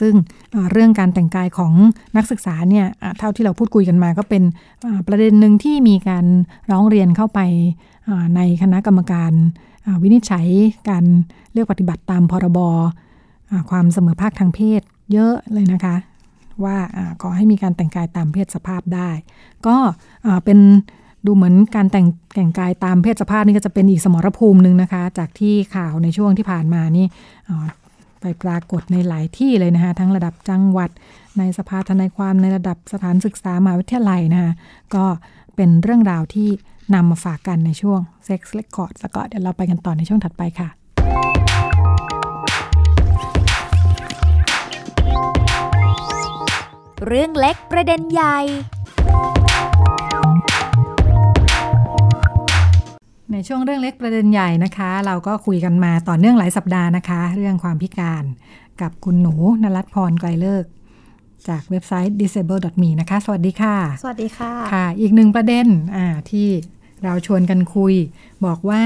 [0.00, 0.14] ซึ่ง
[0.72, 1.72] เรื่องการแต่งกายของ
[2.16, 2.86] นักศึกษาเนี่ย
[3.18, 4.42] เท่าที่เราพูดคุยกันมาก็เป็น
[5.06, 6.26] ประเด็นหนึ่งที่มีการ
[6.70, 7.40] ร้องเรียนเข้าไป
[8.36, 9.32] ในคณะกรรมการ
[10.02, 10.46] วินิจฉัย
[10.90, 11.04] การ
[11.52, 12.58] เลือกปฏิบัติตามพรบ
[13.70, 14.80] ความเสมอภาคทางเพศ
[15.12, 15.96] เยอะเลยนะคะ
[16.64, 16.76] ว่า
[17.22, 19.10] ขอให้มีการแต่งกายตามเพศสภาพได้
[19.66, 19.76] ก็
[20.44, 20.58] เป็น
[21.26, 27.06] ดูเหมือนการแต่งแต่งกายตามเพศสภาพนี่ก็จะเป็นอีกสมรภูมิหนึ่งนะคะ จากที่ข่าวในช่วงที่ผ่านมานี่
[28.20, 30.90] ไปปรากฏในหลายที่เลยนะคะทั้งระดับจังหวัด
[31.38, 34.52] ในสภาทนายความในระดับสถานศึกษามหาวิทยาลัยนะคะ
[34.94, 35.04] ก็
[35.56, 36.48] เป็นเรื่องราวที่
[36.94, 40.68] นำมาฝากกันในช่วง Sex Record แล้วก็เดี๋ยวเราไปกันต่อในช่วงถัดไปค่ะ
[47.12, 48.38] เรื่องเล็กประเด็นใหญ่
[53.32, 58.24] ในช่วงเรื่องเล็กประเด็นใหญ่นะคะ เราก็คุยกันมาต่อเนื่องหลายสัปดาห์นะคะ เรื่องความพิการ
[58.80, 60.64] กับคุณหนูนรัตพรไกลเลิก
[61.48, 66.48] จากเว็บไซต์ disable.me นะคะ สวัสดีค่ะ สวัสดีค่ะค่ะ อีกหนึ่งประเด็นอ่าที่
[67.04, 67.94] เราชวนกันคุย
[68.46, 68.82] บอกว่า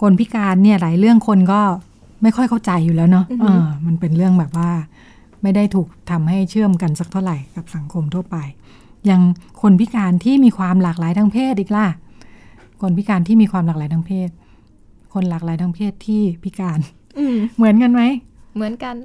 [0.00, 1.62] คนพิการเนี่ยหลายเรื่องคนก็
[2.22, 4.70] ไม่ค่อยเข้าใจอยู่แล้วเนาะอือเอฮึอมันเป็นเรื่องแบบว่า
[5.42, 8.36] ไม่ได้ถูกทำให้เชื่อมกันสักเท่าไหร่กับสังคมทั่วไป
[9.10, 9.20] ยัง
[9.62, 11.86] คนพิการที่มีความหลากหลายทางเพศอีกล่ะ
[12.80, 14.28] คนพิการที่มีความหลากหลายทางเพศ
[15.14, 16.78] คนหลากหลายทางเพศที่พิการ
[17.18, 18.02] อืมเหมือนกันไหม
[18.56, 18.96] เหมือนกัน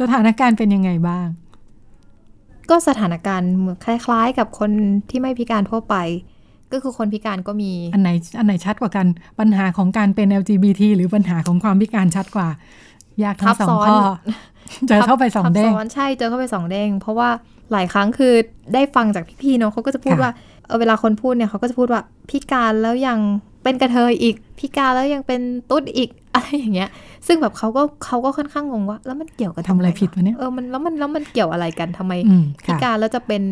[0.00, 1.26] สถานการณ์เป็นยังไงบ้าง
[2.70, 4.70] ก็สถานการณ์เหมือนคล้ายๆ กับคน
[5.10, 5.96] ที่ไม่พิการทั่วไป
[6.72, 9.06] ก็คือคนพิการก็มี อันไหนอันไหนชัดกว่ากัน
[9.38, 12.48] ปัญหาของการเป็น LGBT หรือปัญหาของความพิการชัดกว่า
[13.24, 13.98] ยากทั้ทังบสองซ้อนข้อ
[14.88, 17.28] เจอเข้าไปสองทับเด้งซ้อนใช่เจอเข้าไปสองเด้งเพราะว่า
[17.72, 18.32] หลายครั้งคือ
[18.74, 20.32] ได้ฟังจากพี่ๆเนาะเขาก็จะพูดค่ะว่า
[20.66, 22.00] เออเวลาคนพูดเนี่ยเขาก็จะพูดว่า
[22.30, 23.18] พิการแล้วยัง
[23.62, 25.40] เป็นกระเทยอีกพิการแล้วยังเป็น
[25.70, 26.88] ตุ๊ดอีกอะไรอย่างเงี้ย
[27.26, 33.42] ซึ่งแบบเขาก็เขาก็ค่อนข้างงงว่า แล้วมันเกี่ยวกับทำอะไรผิดวะเนี่ยเออมันแล้วมันแล้วมันเกี่ยวอะไรกันทำไมอืมพิค่ะการแล้วจะเป็น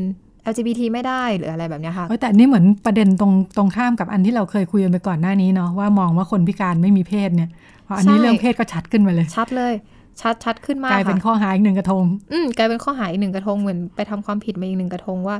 [0.50, 7.50] LGBT ไม่ได้หรืออะไรแบบเนี้ยค่ะเอ้ยแต่อันนี่เหมือนประเด็นตรงตรงข้ามกับอันที่เราเคยคุยกันไปก่อนหน้านี้เนาะว่ามองว่าคนพิการไม่มีเพศเนี่ย
[7.86, 9.74] พออันนี้ใช่เรื่องเพศก็ชัดขึ้นมาเลย ชัดเลย
[10.20, 15.36] ชัดชัดขึ้นมากกลายเป็นค่ะข้อหาอีกหนึ่งกระทง อืมกลายเป็นข้อหาอีกหนึ่งกระทงเหมือนไปทำความผิดมาอีกหนึ่งกระทงว่า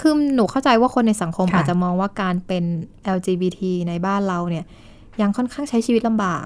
[0.00, 2.64] คือหนูเข้าใจว่าคนในสังคมค่ะอาจจะมองว่าการเป็น
[3.16, 4.64] LGBT ในบ้านเราเนี่ย
[5.20, 6.44] ยังค่อนข้างใช้ชีวิตลำบาก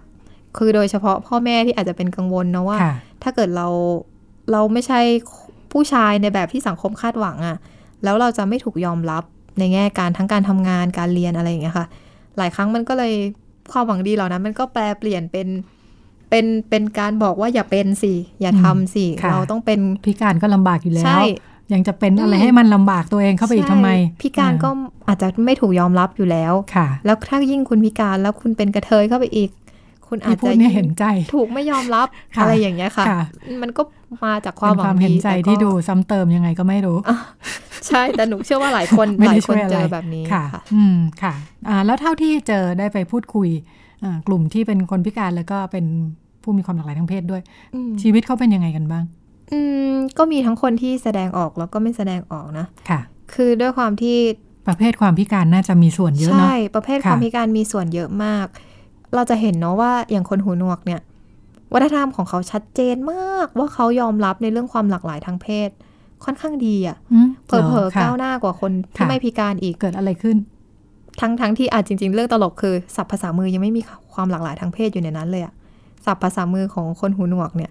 [0.56, 3.68] คือโดยเฉพาะพ่อแม่ที่อาจจะเป็นกังวลนะว่าค่ะถ้าเกิดเรา
[4.52, 5.00] เราไม่ใช่
[5.72, 7.56] ผู้ชายในแบบที่สังคมคาดหวังอะ
[8.04, 9.24] แล้วเราจะไม่ถูกยอมรับ
[9.58, 11.86] ในแง่การทั้งการทำงานการเรียนอะไรอย่างเงี้ยค่ะ
[12.38, 13.12] หลายครั้งมันก็เลย
[13.72, 15.46] ความหวังดีเหล่านั้น มันก็แปลเปลี่ยนเป็น
[16.30, 21.22] เป็นเป็นการบอกว่าอย่าเป็นสิ อย่าทำสิค่ะเราต้องเป็นพิการก็ลำบากอยู่แล้วใช่
[21.72, 24.68] ยังจะเป็นอะไรอืมให้มันลำบากตัวเองเข้าไปอีกทำไมใช่พิการก็
[25.08, 29.50] อาจจะไม่ถูกยอมรับอยู่แล้วค่ะ แล้วถ้ายิ่งคุณพิการแล้วคุณเป็นกระเทยเข้าไปอีก
[30.08, 31.04] คุณอาจที่พูจะดเนี่ยเห็นใจ
[31.34, 32.06] ถูกไม่ยอมรับ
[32.36, 33.22] ค่ะอะไรอย่างเงี้ยค่ะค่ะ
[33.62, 33.82] มันก็
[34.24, 36.98] มาจากคเป็วามนหวัความงเห็นดีใจแต่ก็ที่ดูซ้ำเติมยังไงก็ไม่รู้
[37.88, 41.34] ใช่แต่หนูเชื่อว่าหลายคนไม่หลาได้ยคช่นวยอะไรเจอแบบนี้ค่ะค่ะอืมค่ะ
[41.68, 43.48] อ่าแล้วเท่าที่เจอได้ไปพูดคุย
[44.04, 45.86] อ่ากลุ่มที่เป็นคนพิการแล้วก็เป็น
[46.42, 47.42] ผู้มีความหลากหลายทางเพศด้วย
[47.74, 49.04] อืมชีวิตเขาเป็นยังไงกันบ้าง
[49.52, 49.60] อื
[49.90, 53.00] มก็มีทั้งคนที่แสดงออกแล้วก็ไม่แสดงออกนะค่ะ
[53.34, 54.16] คือด้วยความที่
[54.66, 58.46] ประเภทความพิการน่าจะมีส่วนเยอะเนาะใช่ประเภทค่ะความพิการมีส่วนเยอะมาก
[59.14, 61.00] เราจะเห็นเนาะว่าอย่างคนหูหนวกเนี่ย
[61.72, 65.70] วัฒนธรรมของเขาชัดเจนมากว่าเขายอมรับในเรื่องความหลากหลายทางเพศ
[66.24, 70.36] ค่อนข้างดีอะอืมเผลอหรๆค่ะก้าวหน้ากว่าคนที่ค่ะไม่พิการอีกเกิดอะไรขึ้น
[71.20, 73.82] ทั้งทั้งที่อาจจริง ๆ เรื่องตลกคือศัพท์ภาษามือยังไม่มี
[74.14, 75.52] ความหลากหลายทางเพศอยู่ในนั้นเลยอะ
[76.06, 77.70] ศัพท์ภาษามือของคนหูหนวกเนี่ย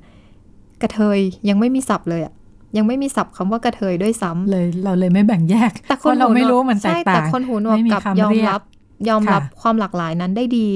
[0.81, 1.19] กระเทย
[1.49, 2.33] ยังไม่มีศัพท์เลยอะ
[2.77, 8.61] ยังไม่มีศัพท์คำว่ากระเทยด้วยซ้ำเลย เราเลยไม่แบ่งแยก แต่เพคนราะเราหูหนวกไม่รู้มันแตกใช่ต่าแต่งคนหูหนวกไม่มีกลับคำยอมเรียกรับ
[9.09, 10.67] ยอมรับค่ะความหลากหลายนั้นได้ดี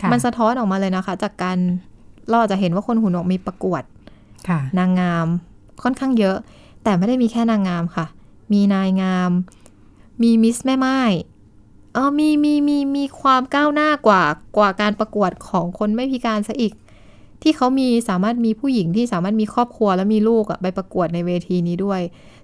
[0.00, 1.56] ค่ะมันสะท้อนออกมาเลยนะคะ จากการ
[2.28, 3.82] เราอาจจะเห็นว่าคนหูหนวกมีประกวด
[4.48, 5.26] ค่ะนางงาม
[5.82, 6.36] ค่อนข้างเยอะ
[6.84, 8.06] แต่ไม่ได้มีแค่นางงามค่ะ
[8.52, 9.30] มีนายงาม
[10.22, 11.00] มีมิสแม่ไม้
[11.94, 14.22] เออมีมีมีมีความก้าวหน้ากว่า
[14.56, 16.72] กว่าการประกวดของคนไม่พิการซะอีก
[17.42, 22.00] ที่เขามีสามารถมีผู้หญิงที่สามารถมีครอบครัวและมีลูกอะไปประกวดในเวทีนี้ด้วย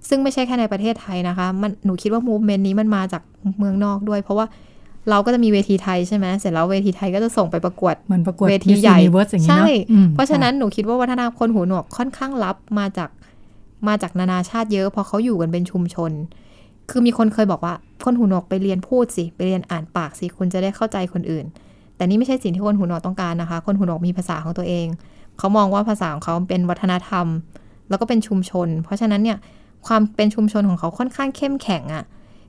[0.08, 3.22] ซึ่งไม่ใช่แค่ในประเทศไทยนะคะ มันหนูคิดว่ามูฟเมนต์นี้มันมาจาก
[3.58, 4.46] เมืองนอกด้วย เพราะว่า
[5.10, 13.10] เราก็จะมีเวทีไทยใช่ไหมเสร็จแล้วเวทีไทยก็จะส่งไปประกวดเหมือนประกวดเวที Miss ใหญ่ Universe อย่างนี้ใช่เนาะอืมเพราะฉะนั้นค่หนูคิดว่าวัฒนธรรมคนหูหนวกค่อนข้างรับมาจาก
[13.88, 16.12] มาจากนานาชาติเยอะเพราะเขาอยู่กันเป็นชุมชน
[16.90, 17.74] คือมีคนเคยบอกว่า
[18.04, 21.44] คนหูหนวกไปเรียนพูดสิ ไปเรียนอ่านปากสิ คุณจะได้เข้าใจคนอื่น
[21.96, 24.86] แต่นี่ไม่ใช่สิ่งที่คนหูหนวกต้องการนะคะ คนหูหนวกมีภาษาของตัวเอง
[25.38, 27.26] เขามองว่าภาษาของเขาเป็นวัฒนธรรม
[27.88, 29.38] แล้วก็เป็นชุมชน เพราะฉะนั้นเนี่ย
[29.86, 32.04] ความเป็นชุมชนของเขาค่อนข้างเข้มแข็งอะ่ะ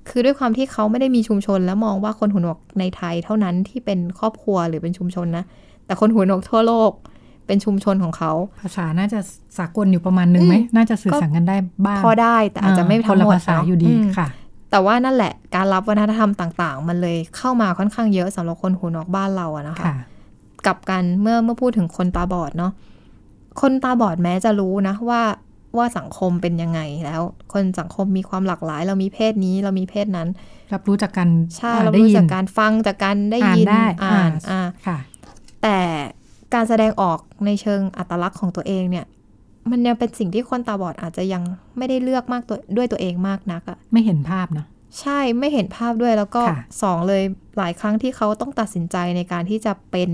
[0.09, 5.43] คือด้วยความที่เขาไม่ได้มีชุมชน แล้วมองว่าคนหูหนวกในไทยเท่านั้นที่เป็นครอบครัวหรือเป็นชุมชนนะ
[5.85, 6.91] แต่คนหูหนวกทั่วโลก
[7.47, 8.31] เป็นชุมชนของเขา
[8.61, 9.19] ภาษาน่าจะ
[9.57, 14.27] สากลอยู่ประมาณหนึ่งไหมอืมน่าจะสื่อสารกันได้บ้าง พอได้แต่อาจจะไม่คทั้นงละหมดภาษาเนะอยู่ดีมค่ะ
[14.71, 19.95] แต่ว่านั่นแหละการรับวัฒนธรรมต่าง ๆ มันเลยเข้ามาค่อนข้างเยอะสำหรับคนหูหนวกบ้านเราอะนะคะค่ะ
[20.65, 22.71] กลับกันเมื่อเมื่อพูดถึงคนตาบอดเนาะ
[23.61, 25.21] คนตาบอดแม้จะรู้นะว่า
[25.77, 27.21] ว่าสังคมเป็นยังไงแล้ว
[27.53, 30.27] คนสังคมมีความหลากหลาย เรามีเพศนี้เรามีเพศนั้น
[30.73, 34.97] รับรู้จากการใช่อ่าเราได้รู้ยิจานกการฟังจากการได้อ่านยินได้อ่านอ่าอ่าค่ะ
[35.63, 35.77] แต่
[36.53, 39.05] การแสดงออกในเชิงอัตลักษณ์ของตัวเองเนี่ย
[39.71, 41.43] มันยังเป็นสิ่งที่คนตาบอดอาจจะยัง
[41.77, 44.67] ไม่ได้เลือกมากตัวด้วยตัวเองมากนักอะไม่เห็นภาพเนาะ
[44.99, 47.23] ใช่ไม่เห็นภาพด้วยแล้วก็ค่ะสองเลย
[47.57, 50.09] หลายครั้งที่เขาต้องตัดสินใจในการที่จะเป็น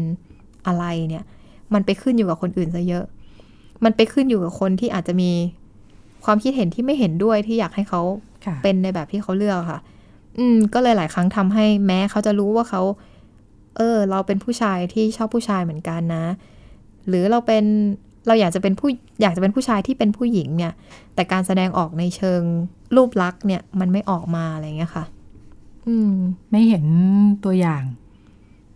[0.68, 1.24] อะไรเนี่ย
[1.74, 3.06] มันไปขึ้นอยู่กับคนอื่นซะเยอะ
[3.84, 5.32] มันไปขึ้นอยู่กับคนที่อาจจะมี
[6.26, 8.02] ความคิดเห็นที่ไม่เห็นด้วยที่อยากให้เขา
[8.46, 9.80] ค่ะเป็นในแบบที่เขาเลือกค่ะ
[10.38, 12.82] อืม ก็เลยหลายครั้งทำให้แม้เขาจะรู้ว่าเขา
[13.78, 16.26] เออ เราเป็นผู้ชายที่ชอบผู้ชายเหมือนกันนะ
[17.08, 17.64] หรือเราเป็น
[18.28, 18.90] เราอยากจะเป็นผู้
[19.22, 20.74] อยากจะเป็นผู้ชายที่เป็นผู้หญิงเนี่ย
[21.16, 22.42] แต่การแสดงออกในเชิง
[22.96, 25.06] รูปลักษณ์เนี่ย มันไม่ออกมาอะไรเงี้ยค่ะ
[25.88, 26.14] อืม
[26.52, 26.84] ไม่เห็น
[27.46, 27.84] ตัวอย่าง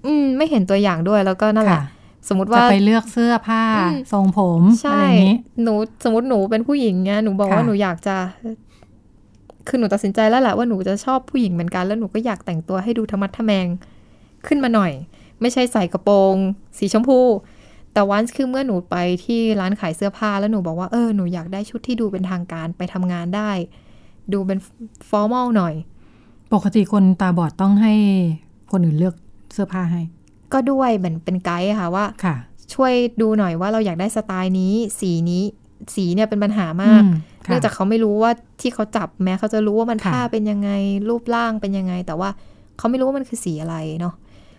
[0.05, 1.85] อืม ไม่เห็นตัวอย่างด้วยแล้วก็นั่นแหละค่ะ
[2.27, 5.73] สมมติจะว่าไปเลือกเสื้อผ้าอืมทรงผมใช่อะไรอย่างนี้หนู
[6.03, 8.15] สมมติหนูเป็นผู้หญิงเนี่ยหนูบอกว่าค่ะหนูอยากจะ
[9.67, 13.67] คือหนูตัดสินใจแล้วแหละว่าหนูจะชอบผู้หญิงเหมือนกัน แล้วหนูก็อยากแต่งตัวให้ดูธรรมัดทะแมง
[14.47, 14.91] ขึ้นมาหน่อย
[15.41, 16.35] ไม่ใช่ใส่กระโปรง
[16.77, 17.19] สีชมพู
[17.97, 18.95] แต่วันคือเมื่อหนูไป
[19.25, 23.51] ที่ร้านขายเสื้อผ้าแล้วหนูบอกว่าเออหนูอยากได้ชุดที่ดูเป็นทางการไปทำงานได้
[24.33, 24.59] ดูเป็น
[25.09, 25.73] ฟอร์มอลหน่อย
[26.53, 27.93] ปกติคนตาบอดต้องให้
[28.71, 29.15] คนอื่นเลือก
[29.53, 30.01] เสื้อผ้าให้
[30.53, 32.35] ก็ด้วยเหมือนเป็นไกด์อะค่ะว่าค่ะ
[32.73, 35.43] ช่วยดูหน่อยว่าเราอยากได้สไตล์นี้ สีนี้
[35.95, 37.11] สีเนี่ยเป็นปัญหามากอืม
[37.45, 38.31] ค่ะเนื่องจากเขาไม่รู้ว่า
[38.61, 40.69] ที่เขาจับแม้เขาจะรู้ว่ามันค่ะผ้าเป็นยังไง
[41.09, 42.29] รูปร่างเป็นยังไง แต่ว่า
[42.77, 44.15] เขาไม่รู้ว่ามันคือสีอะไรเนาะ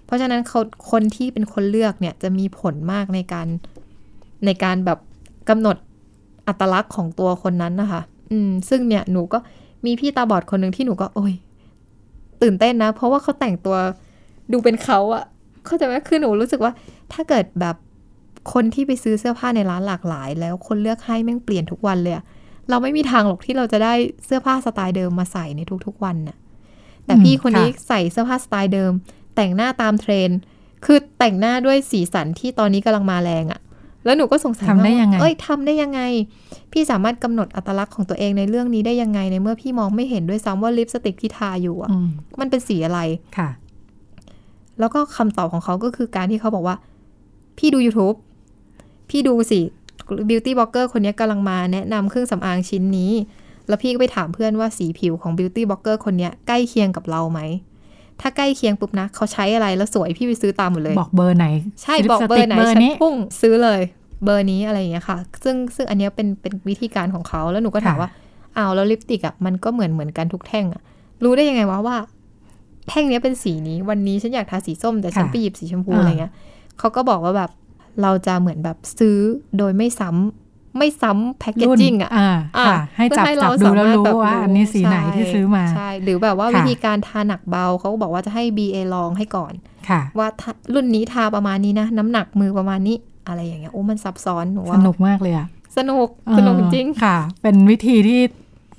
[0.09, 3.47] เพราะฉะนั้นเขาคนที่เป็นคนเลือกเนี่ยจะมีผลมากในการ
[4.47, 4.99] ในการแบบ
[5.49, 5.77] กำหนด
[6.47, 8.03] อัตลักษณ์ของตัวคนนั้นนะคะ
[8.33, 9.39] อืม ซึ่งเนี่ยหนูก็
[9.87, 11.35] มีพี่ตาบอดคนหนึ่งที่หนูก็ โอ้ย
[12.43, 13.77] ตื่นเต้นนะ เพราะว่าเขาแต่งตัว
[14.53, 15.25] ดูเป็นเขาอะ
[15.67, 16.73] เข้าใจไหมคือหนูรู้สึกว่า
[17.13, 17.77] ถ้าเกิดแบบ
[18.53, 22.15] คนที่ไปซื้อเสื้อผ้าในร้านหลากหลาย แล้วคนเลือกให้แม่งเปลี่ยนทุกวันเลย
[22.71, 23.95] เราไม่มีทางหรอกที่เราจะได้
[24.25, 26.37] เสื้อผ้าสไตล์เดิมมาใส่ในทุกๆวันน่ะ
[27.05, 28.93] แต่พี่คนนี้ใส่เสื้อผ้าสไตล์เดิม
[29.39, 30.39] แต่งหน้าตามเทรนด์
[30.85, 33.61] คือแต่งหน้าด้วยสีสันที่ตอนนี้กำลังมาแรงอะ
[34.05, 36.01] แล้วหนูก็สงสัยทำได้มากว่ายังไงเอ้ยทำได้ยังไง
[36.73, 42.09] พี่สามารถกำหนดอัตลักษณ์ของตัวเองในเรื่องนี้ได้ยังไงในเมื่อพี่มองไม่เห็นด้วยซ้ำว่าลิปสติกที่ทาอยู่อะอืม
[42.41, 43.01] มันเป็นสีอะไร
[43.37, 43.49] ค่ะ
[44.81, 46.77] แล้วก็คำตอบของเขาก็คือการที่เขาบอกว่า
[47.59, 48.17] พี่ดู YouTube
[49.11, 49.61] พี่ดูสิ
[50.29, 53.13] beauty blogger คนนี้กำลังมาแนะนำเครื่องสำอางชิ้นนี้
[53.69, 57.41] แล้วพี่ก็ไปถามเพื่อนว่าสีผิวของ beauty blogger คนนี้ใกล้เคียงกับเราไหม
[58.21, 61.47] ถ้าใกล้เคียงปุ๊บนะเขาใช้อะไรแล้วสวยพี่ไปซื้อตามหมดเลย บอกเบอร์ไหน
[61.83, 63.81] ใช่ลิปบอกสเบอติร์ไหนเบอร์ฉันนี้พุ่งซื้อเลย
[64.25, 68.11] เบอร์นี้อะไรอย่างเงี้ยค่ะ ซึ่งซึ่งอันเนี้ยเป็นเป็นวิธีการของเขาแล้วหนูก็ถามค่ะว่า
[68.57, 70.83] อ้าวแล้วลิปสติกอะมันก็เหมือนเหมือนกันทุกแท่งอะ
[71.25, 71.97] รู้ได้ยังไงวะว่า
[72.89, 76.33] แท่งเนี้ยเป็นสีนี้ วันนี้ฉันอยากทาสีส้มแต่ฉันค่ะไปหยิบสีชมพูอ่าอะไรเงี้ย
[76.79, 77.51] เขาก็บอกว่าแบบ
[78.03, 79.19] เราจะเหมือนแบบซื้อ
[79.59, 89.53] โดยไม่ซ้ำ ไม่ซ้ำแพคเกจจิ้งอะอ่าอะค่ะให้จับเพื่อจับดูแล้วสามารถรู้แบบว่าอันนี้สีไหนที่ซื้อมาใช่หรือแบบว่าค่ะวิธีการทาหนักเบาเขาก็บอกว่าจะให้ BA ลองให้ก่อน
[89.89, 92.97] ค่ะว่าถ้ารุ่นนี้ทาประมาณนี้นะ น้ำหนักมือประมาณนี้
[93.29, 95.47] อะไรอย่างเงี้ยโอ้มันซับซ้อนหนูสว่านุกมากเลยอะ
[95.77, 96.09] สนุก
[96.39, 98.21] สนุกจริงเออค่ะ เป็นวิธีที่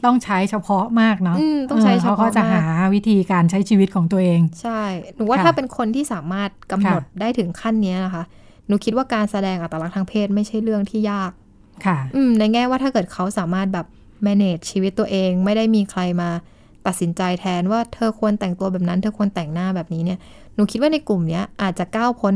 [0.05, 4.81] ต้องใช้เฉพาะมากเนาะอืมต้องใช้เฉพาะเขาก็จะมากหาวิธีการใช้ชีวิตของตัวเอง ใช่
[5.15, 8.23] หนูว่าค่ะถ้าเป็นคนที่สามารถกำหนดค่ะได้ถึงขั้นเนี้ยนะคะ
[8.67, 11.31] หนูคิดว่าการแสดงอัตลักษณ์ทางเพศไม่ใช่เรื่องที่ยาก
[11.85, 13.87] ค่ะอืมในแง่ว่าถ้าเกิดเขาสามารถแบบ
[14.25, 16.29] manage ชีวิตตัวเอง ไม่ได้มีใครมา
[16.87, 20.19] ตัดสินใจแทนว่าเธอควรแต่งตัวแบบนั้น เธอควรแต่งหน้าแบบนี้เนี่ย
[20.55, 22.33] หนูคิดว่าในกลุ่มเนี้ยอาจจะก้าวพ้น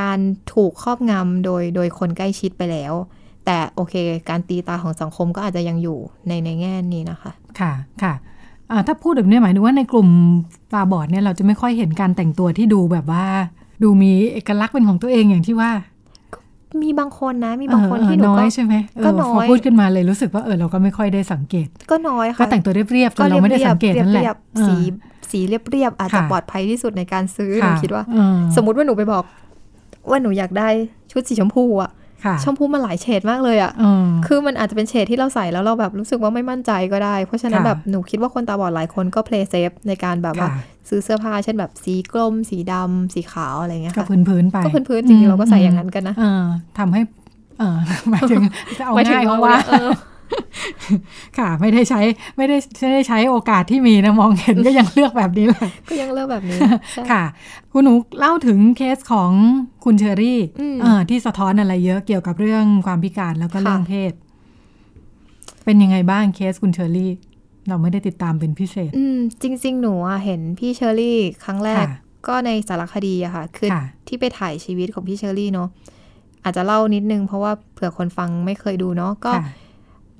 [0.00, 0.18] การ
[0.54, 2.94] ถูกครอบงำโดยโดยคนใกล้ชิดไปแล้ว
[3.46, 3.94] แต่โอเค
[4.28, 5.98] การตีตาของสังคมก็อาจจะยังอยู่
[6.28, 8.14] ในในแง่นี้นะคะ ค่ะค่ะ
[8.70, 10.08] อ่าถ้าพูดแบบนี้หมายถึงว่าในกลุ่ม
[10.72, 13.24] ตาบอดเนี่ยเราจะไม่ค่อยเห็นการแต่งตัวที่ดูแบบว่า
[13.82, 15.70] ดูมีเอกลักษณ์เป็นของตัวเองอย่างที่ว่า
[16.82, 24.76] มีบางคนนะ มีบางคนเออที่หนูน้อก็ยใช่ไหมเออก็น้อยพอพูดขึ้นมาเลยรู้สึกว่าเออเราก็ไม่ค่อยได้สังเกต ก็น้อยค่ะก็แต่งตัวเรียบๆจนเราไม่ได้สังเกตนั่นแหละเรียบๆเออสี
[25.30, 29.24] สีเรียบๆอาจจะค่ะปลอดภัยที่สุดในการซื้อหนูค่ะคิดว่าเออสมมุติว่าหนูไปบอก
[30.10, 30.68] ว่าหนูอยากได้
[31.12, 31.97] ชุดสีชมพูอะค่ะ
[32.44, 46.44] ชมพูมันหลายเฉดมากเลยอะเออคือมันอาจจะเป็นเฉดที่เราใส่แล้วเราแบบรู้สึกว่าไม่มั่นใจก็ได้ เพราะฉะนั้นค่ะแบบหนูคิดว่าคนตาบอดหลายคนก็ play safe ในการแบบว่าค่ะซื้อเสื้อผ้าเช่นแบบสีกลม สีดำสีขาวอะไรเงี้ยก็ค่ะพื้นๆไปก็พื้นๆจริงๆเราก็ใส่อย่างนั้นกันนะเออ
[46.78, 47.00] ทำให้
[47.58, 47.76] เออ
[48.10, 48.42] หมายถึง
[48.78, 49.88] จะเอาหมายถึงง่ายเราเขาว่าเออ
[51.38, 52.00] ค่ะไม่ได้ใช้
[52.36, 56.58] ไม่ได้ไม่ได้ใช้โอกาสที่มีนะมองเห็นก็ยังเลือกแบบนี้เลยก็ยังเลือกแบบนี้
[56.92, 57.24] ใช่ค่ะ
[57.72, 59.30] คุณหนูเล่าถึงเคสของ
[59.84, 64.12] คุณเชอรี่อืมเออที่สะท้อนอะไรเยอะเกี่ยวกับเรื่องความพิการแล้วก็ค่ะเรื่องเพศ
[65.64, 67.12] เป็นยังไงบ้างเคสคุณเชอรี่
[67.68, 71.90] เราไม่ได้ติดตามเป็นพิเศษ อืมจริง ๆ หนูอะเห็นพี่เชอรี่ครั้งแรกค่ะ
[72.28, 75.68] ก็ในสารคดีอะค่ะ คือค่ะที่ไปถ่ายชีวิตของพี่เชอรี่เนาะ
[76.44, 79.44] อาจจะเล่านิดนึงเพราะว่าเผื่อคนฟังไม่เคยดูเนาะก็ค่ะ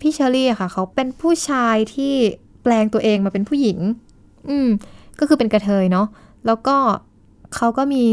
[0.01, 2.15] พี่เชอรี่อะค่ะ เขาเป็นผู้ชายที่
[2.63, 3.79] แปลงตัวเองมาเป็นผู้หญิง
[4.49, 4.69] อืม
[5.19, 6.07] ก็คือเป็นกระเทยเนาะ
[6.47, 6.77] แล้วก็
[7.57, 8.05] เขาก็มี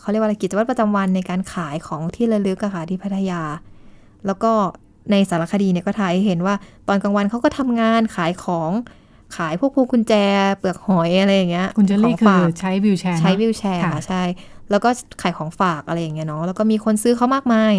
[0.00, 3.42] เขาเรียกว่าอะไรกิจวัตรประจำวันในการขายของที่ระลึกอะค่ะที่พัทยา
[4.26, 4.52] แล้วก็
[5.10, 6.54] ในสารคดีเนี่ยก็ถ่ายให้เห็นว่า
[6.88, 8.70] ตอนกลางวันเขาก็ทำงานขายของ
[9.36, 10.14] ขายพวกพวกกุญแจ
[10.58, 14.22] เปลือกหอยอะไรอย่างเงี้ยคุณเจลลี่ขงคือฝากใช้วิวแชร์ใช้เนอะวิวแชร์ค่ะค่ะใช่
[14.70, 14.90] แล้วก็
[15.22, 17.74] ขายของฝากอะไรอย่างเงี้ยเนาะแล้วก็มีคนซื้อเขามากมาย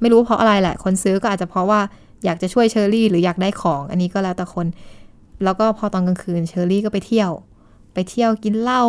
[0.00, 1.80] ไม่รู้เพราะอะไรแหละ คนซื้อก็อาจจะเพราะว่า
[2.26, 4.66] อยากจะช่วยเชอรี่หรืออยากได้ของ อันนี้ก็แล้วแต่คน
[5.44, 7.30] แล้วก็พอตอนกลางคืนเชอรี่ก็ไปเที่ยว
[7.94, 8.84] ไปเที่ยวกินเหล้า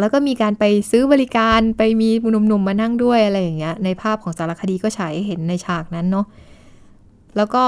[0.00, 6.26] แล้วก็มีการไปซื้อบริการไปมีหนุ่มๆมานั่งด้วยอะไรอย่างเงี้ย ในภาพของสารคดีก็ฉายเห็นในฉากนั้นเนาะ
[7.36, 7.64] แล้วก็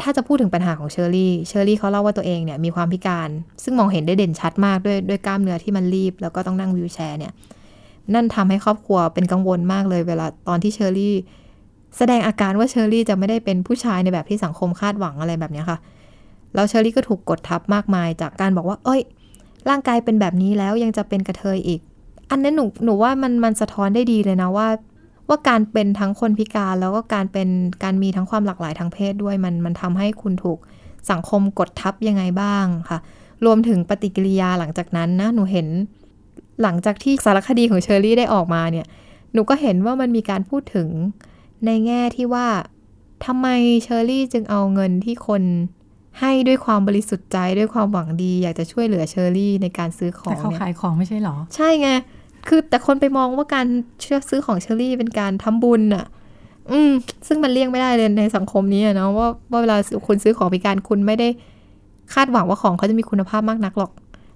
[0.00, 3.28] ถ้าจะพูดถึงปัญหาของเชอรี่ เชอรี่เขาเล่าว่าตัวเองเนี่ยมีความพิการ
[3.62, 7.32] ซึ่งมองเห็นได้เด่นชัดมากด้วยด้วยกล้ามเนื้อที่มันรีบ แล้วก็ต้องนั่งวีลแชร์เนี่ย
[8.14, 11.14] นั่นทำให้ครอบครัวเป็นกังวลมากเลยเวลาตอนที่เชอรี่
[11.96, 15.78] แสดงอาการว่าเชอรี่จะไม่ได้เป็นผู้ชายในแบบที่สังคมคาดหวังอะไรแบบนี้ค่ะ
[16.54, 19.00] แล้วเชอรี่ก็ถูกกดทับมากมายจากการบอกว่า เอ้ย
[19.68, 21.80] ร่างกายเป็นแบบนี้แล้วยังจะเป็นกระเทยอีก
[22.30, 24.68] อันนั้นหนูหนูว่ามันมันสะท้อนได้ดีเลยนะว่า
[25.28, 27.48] ว่าการเป็นทั้งคนพิการแล้วก็การเป็น
[27.82, 30.58] การมีทั้งความหลากหลายทางเพศด้วยมันมันทำให้คุณถูก
[31.10, 32.98] สังคมกดทับยังไงบ้างค่ะ
[33.44, 35.68] รวมถึงปฏิกิริยาหลังจากนั้นนะหนูเห็น
[36.62, 38.86] หลังจากที่สารคดีของเชอรี่ได้ออกมาเนี่ย
[39.32, 40.88] หนูก็เห็นว่ามันมีการพูดถึง
[41.64, 42.46] ในแง่ที่ว่า
[43.26, 43.46] ทำไม
[43.82, 45.42] เชอรี่จึงเอาเงินที่คน
[46.20, 51.88] ให้ด้วยความบริสุทธิ์ใจด้วยความหวังดี อยากจะช่วยเหลือเชอรี่ในการซื้อของแต่เขาเนี่ยขายของไม่ใช่เหรอ ใช่ไง
[52.48, 56.06] คือแต่คนไปมองว่าการช่วยซื้อของเชอรี่เป็นการทำบุญอะ
[56.72, 56.90] อืม
[57.26, 59.76] ซึ่งมันเลี่ยงไม่ได้เลยในสังคมนี้อะเนาะว่าว่าเวลา
[60.06, 61.28] คุณซื้อของพิการคุณไม่ได้
[62.14, 63.92] คาดหวังว่าของเขาจะมีคุณภาพมากนักหรอก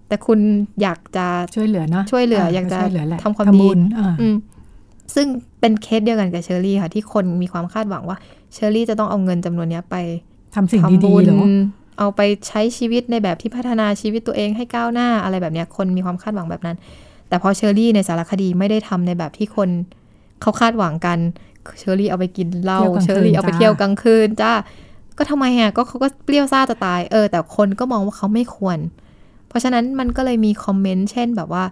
[0.09, 0.39] แต่คุณ
[0.83, 4.35] อยากจะช่วยเหลือเนาะช่วยเหลือ อยากจะช่วยเหลือแหละทำความดีบุญอ่าอืม
[5.15, 5.27] ซึ่ง
[5.61, 8.17] เป็นเคสเดียวกันกับเชอรี่ค่ะ ที่คนมีความคาดหวังว่า
[8.55, 9.97] เชอรี่จะต้องเอาเงินจำนวนเนี้ยไป
[10.55, 11.45] ทำสิ่งทำดีบุๆญเหรอ
[11.99, 16.77] เอาไปใช้ชีวิตในแบบที่พัฒนาชีวิตตัวเองให้ก้าวหน้าอะไรแบบเนี้ยคนมีความคาดหวังแบบนั้น
[17.29, 19.69] แต่พอเชอรี่ในสารคดีไม่ได้ทำในแบบที่คน
[20.41, 21.19] เขาคาดหวังกัน
[21.79, 24.53] เชอรี่เอาไปกินเหล้าเที่ยวกลางคืนเชอรี่เอาไปจ้าเที่ยวกลางคืนจ้า
[25.19, 28.79] ก็ทำไมอะก็เขาก็เปรี้ยวซ่าจะตายเออ แต่คนก็มองว่าเขาไม่ควร
[29.49, 31.65] เพราะฉะนั้นมันก็เลยมีคอมเมนต์เช่นแบบว่า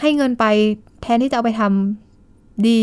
[0.00, 0.44] ให้เงินไป
[1.04, 2.80] แทนที่จะเอาไปทำดี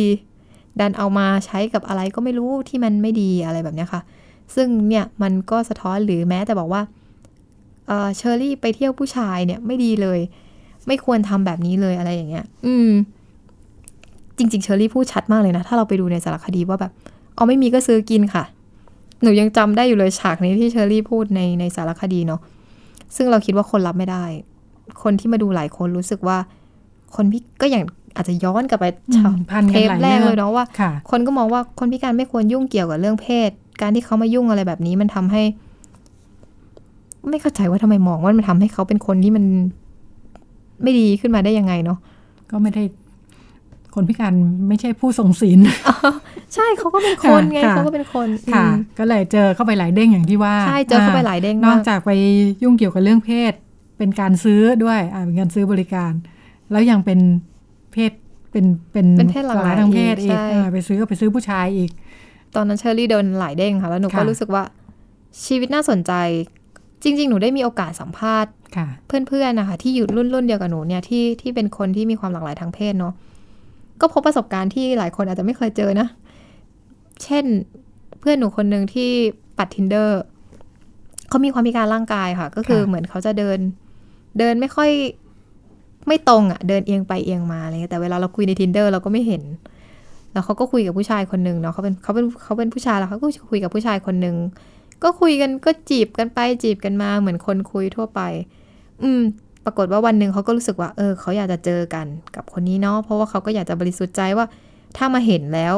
[0.80, 4.02] ดันเอามาใช้กับอะไรก็ไม่รู้ที่มันไม่ดีอะไรแบบนี้ค่ะ
[4.56, 6.82] ซึ่งเนี่ยมันก็สะท้อนหรือแม้แต่บอกว่า
[7.88, 10.20] เออเชอรี่ไปเที่ยวผู้ชายเนี่ยไม่ดีเลย
[10.88, 12.92] ไม่ควรทำแบบนี้เลยอะไรอย่างเงี้ย อืม
[14.38, 16.92] จริง ๆ เชอรี่พูดชัดมากเลยนะ ถ้าเราไปดูในสารคดีว่าแบบ
[17.36, 18.44] เอาไม่มีก็ซื้อกินค่ะ
[19.22, 22.42] หนูยังจำได้อยู่เลยฉากนี้ที่เชอรี่พูดในในสารคดีเนาะ
[23.16, 24.26] ซึ่งเราคิดว่าคนรับไม่ได้
[25.04, 26.38] คนที่มาดูหลายคนรู้สึกว่า
[27.16, 27.84] คนพี่ก็อย่าง
[28.16, 33.50] อาจจะย้อนกลับไปอืมพันเทกันปหลายแรกเรื่เลองยเนาะว่าค่ะคนก็มองว่าคนพิการไม่ควรยุ่งเกี่ยวกับเรื่องเพศ
[33.82, 35.44] การที่เขามายุ่งอะไรแบบนี้มันทำให้
[37.30, 39.46] ไม่เข้าใจว่าทำไมมองว่ามันทำให้เขาเป็นคนที่มัน
[40.84, 41.98] ไม่ดีขึ้นมาได้ยังไงเนาะ
[42.52, 42.84] ก็ไม่ได้
[43.96, 44.34] คนพิการ
[44.68, 45.60] ไม่ใช่ผู้ทรงศีล
[46.56, 52.12] ใช่เขาก็เป็นคนไงค่ะเขาก็เป็นคนค่ะอืมก็เลยเจอเข้าไปหลายเด้งอย่างที่ว่าใช่เจอเข้าไปหลายเด้งนมาอกกจากไป
[52.64, 53.54] ยุ่งเกี่ยวกับเรื่องเพศ
[53.98, 56.12] เป็นการซื้อด้วยอ่าเป็นการซื้อบริการ
[56.72, 57.20] แล้วยังเป็น
[57.94, 58.12] เพศ
[58.52, 61.92] เป็นเป็นเป็นเพศหลากหลายทางเพศอีอีกกใช่อ่าไปซื้อก็ไปซื้อผู้ชายอีก
[62.56, 64.64] ตอนนั้นเชอรี่โดนหลายเด้งค่ะ แล้วหนูก็ค่ะรู้สึกว่า
[65.46, 66.14] ชีวิตน่าสนใจ
[67.04, 68.88] จริง ๆ หนูได้มีโอกาสสัมภาษณ์ค่ะ
[69.28, 73.14] เพื่อนๆนะคะที่อยู่รุ่นรุ่นเดียวกับหนูเนี่ยที่ที่เป็นคนที่มีความหลากหลายทางเพศเนาะ
[74.02, 76.08] ก็พบประสบการณ์ที่หลายคนอาจจะไม่เคยเจอนะ
[77.24, 77.46] เช่น
[78.20, 79.10] เพื่อนหนูคนหนึ่งที่
[79.58, 80.22] ปัด Tinder
[81.30, 83.60] เขามีความพิการร่างกายค่ะ ก็คือค่ะเหมือนเขาจะเดิน
[84.40, 84.90] เดินไม่ค่อย
[86.08, 89.44] ไม่ตรงอะ่ะ เดินเอียงไปเอียงมาอะไรเงี้ยแต่เวลาเราคุยใน Tinder เราก็ไม่เห็น
[90.34, 94.36] แล้วเขาก็คุยกับผู้ชายคนหนึ่งเนาะเขาเป็นเขาเป็นเขาเป็นผู้ชายแล้วเขาก็คุยกับผู้ชายคนหนึ่ง
[95.04, 98.22] ก็คุยกันก็จีบกันไปจีบกันมาเหมือนคนคุยทั่วไป
[99.04, 99.22] อืม
[99.66, 104.46] ปรากฏว่าวันหนึ่งเขาก็รู้สึกว่า เออ เขาอยากจะเจอกันกับคนนี้เนาะเพราะว่าเขาก็อยากจะบริสุทธิ์ใจว่า
[104.98, 105.76] ถ้ามาเห็นแล้ว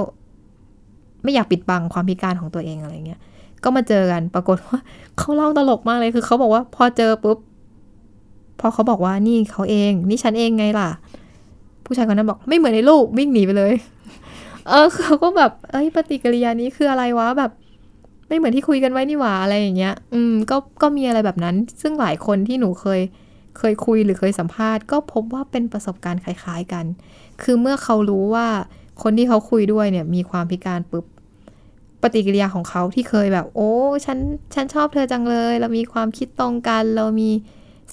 [1.23, 3.19] ไม่อยากปิดบังความพิการของตัวเองอะไรเงี้ย
[3.63, 4.77] ก็มาเจอกัน ปรากฏว่า
[5.17, 7.37] เขาเล่าตลกมากเลยคือเขาบอกว่าพอเจอปุ๊บ
[8.65, 10.89] พอเขาบอกว่านี่เขาเอง นี่ฉันเองไงล่ะ
[11.85, 13.73] ผู้ชายคนนั้นบอกไม่เหมือนในรูปวิ่งหนีไปเลย
[14.67, 17.51] เออเขาก็แบบ เอ้ยปฏิกิริยานี้คืออะไรวะแบบ
[18.27, 23.01] ไม่เหมือนที่คุยกันไว้นี่หว่าอะไรอย่างเงี้ย อืม ก็ก็มีอะไรแบบนั้น ซึ่งหลายคนที่หนูเคย
[23.57, 26.85] เคยคุยหรือเคยสัมภาษณ์ก็พบว่าเป็นประสบการณ์คล้าย ๆกัน
[27.41, 28.47] คือเมื่อเขารู้ว่า
[29.03, 31.05] คนที่เขาคุยด้วยเนี่ย มีความพิการปุ๊บ
[32.01, 33.71] ปฏิกิริยาของเขาที่เคยแบบ โอ้
[34.05, 34.17] ฉัน
[34.55, 37.29] ฉันชอบเธอจังเลย เรามีความคิดตรงกัน เรามี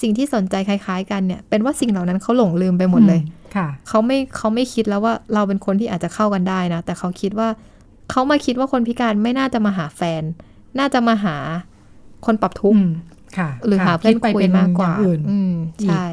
[0.01, 3.20] สิ่งที่สนใจคล้ายๆ กันเนี่ยเป็นว่าสิ่งเหล่านั้นเขาหลงลืมไปหมดเลย
[3.57, 7.48] ค่ะเขาไม่เขาไม่คิดแล้วว่าเราเป็นคนที่อาจจะเข้ากันได้นะ แต่เขาคิดว่า
[8.11, 10.22] เขามาคิดว่าคนพิการไม่น่าจะมาหาแฟน
[10.78, 11.36] น่าจะมาหา
[12.26, 12.90] คนปรับทุกข์อืม
[13.38, 16.07] ค่ะหรือหาค่ะเพื่อนดไปคุยเป็นมากกว่าอย่งอื่นอืมใช่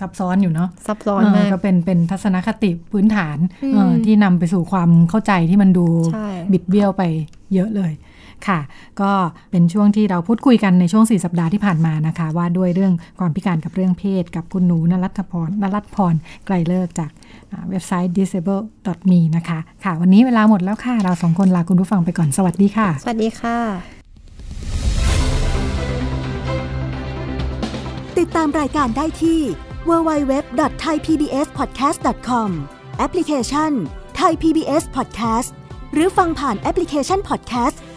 [0.00, 7.02] ซับซ้อนอยู่เนาะซับซ้อนมากก็เป็นเป็นทัศนคติพื้นฐานอืมเออที่นำไปสู่ความเข้าใจที่มันดูใช่บิดเบี้ยวไป
[7.54, 7.92] เยอะเลย
[8.48, 8.60] ค่ะ
[9.00, 9.10] ก็
[9.50, 16.14] เป็นช่วงที่เราพูดคุยกันในช่วง 4 สัปดาห์ที่ผ่านมานะคะ ว่าด้วยเรื่องความพิการกับเรื่องเพศ กับคุณหนูนรัตพรนรัตพร
[16.46, 17.10] ไกลเลิกจาก
[17.52, 23.58] อ่าเว็บไซต์ disable.me นะคะ ค่ะ วันนี้เวลาหมดแล้วค่ะ เราสองคนลาคุณผู้ฟังไปก่อน สวัสดีค่ะ สวัสดีค่ะ
[28.18, 29.40] ติดตามรายการได้ที่
[29.88, 32.48] www.thaipbspodcast.com
[32.98, 33.72] แอปพลิเคชัน
[34.20, 35.50] Thai PBS Podcast
[35.92, 37.76] หรือฟังผ่านแอปพลิเคชัน Podcast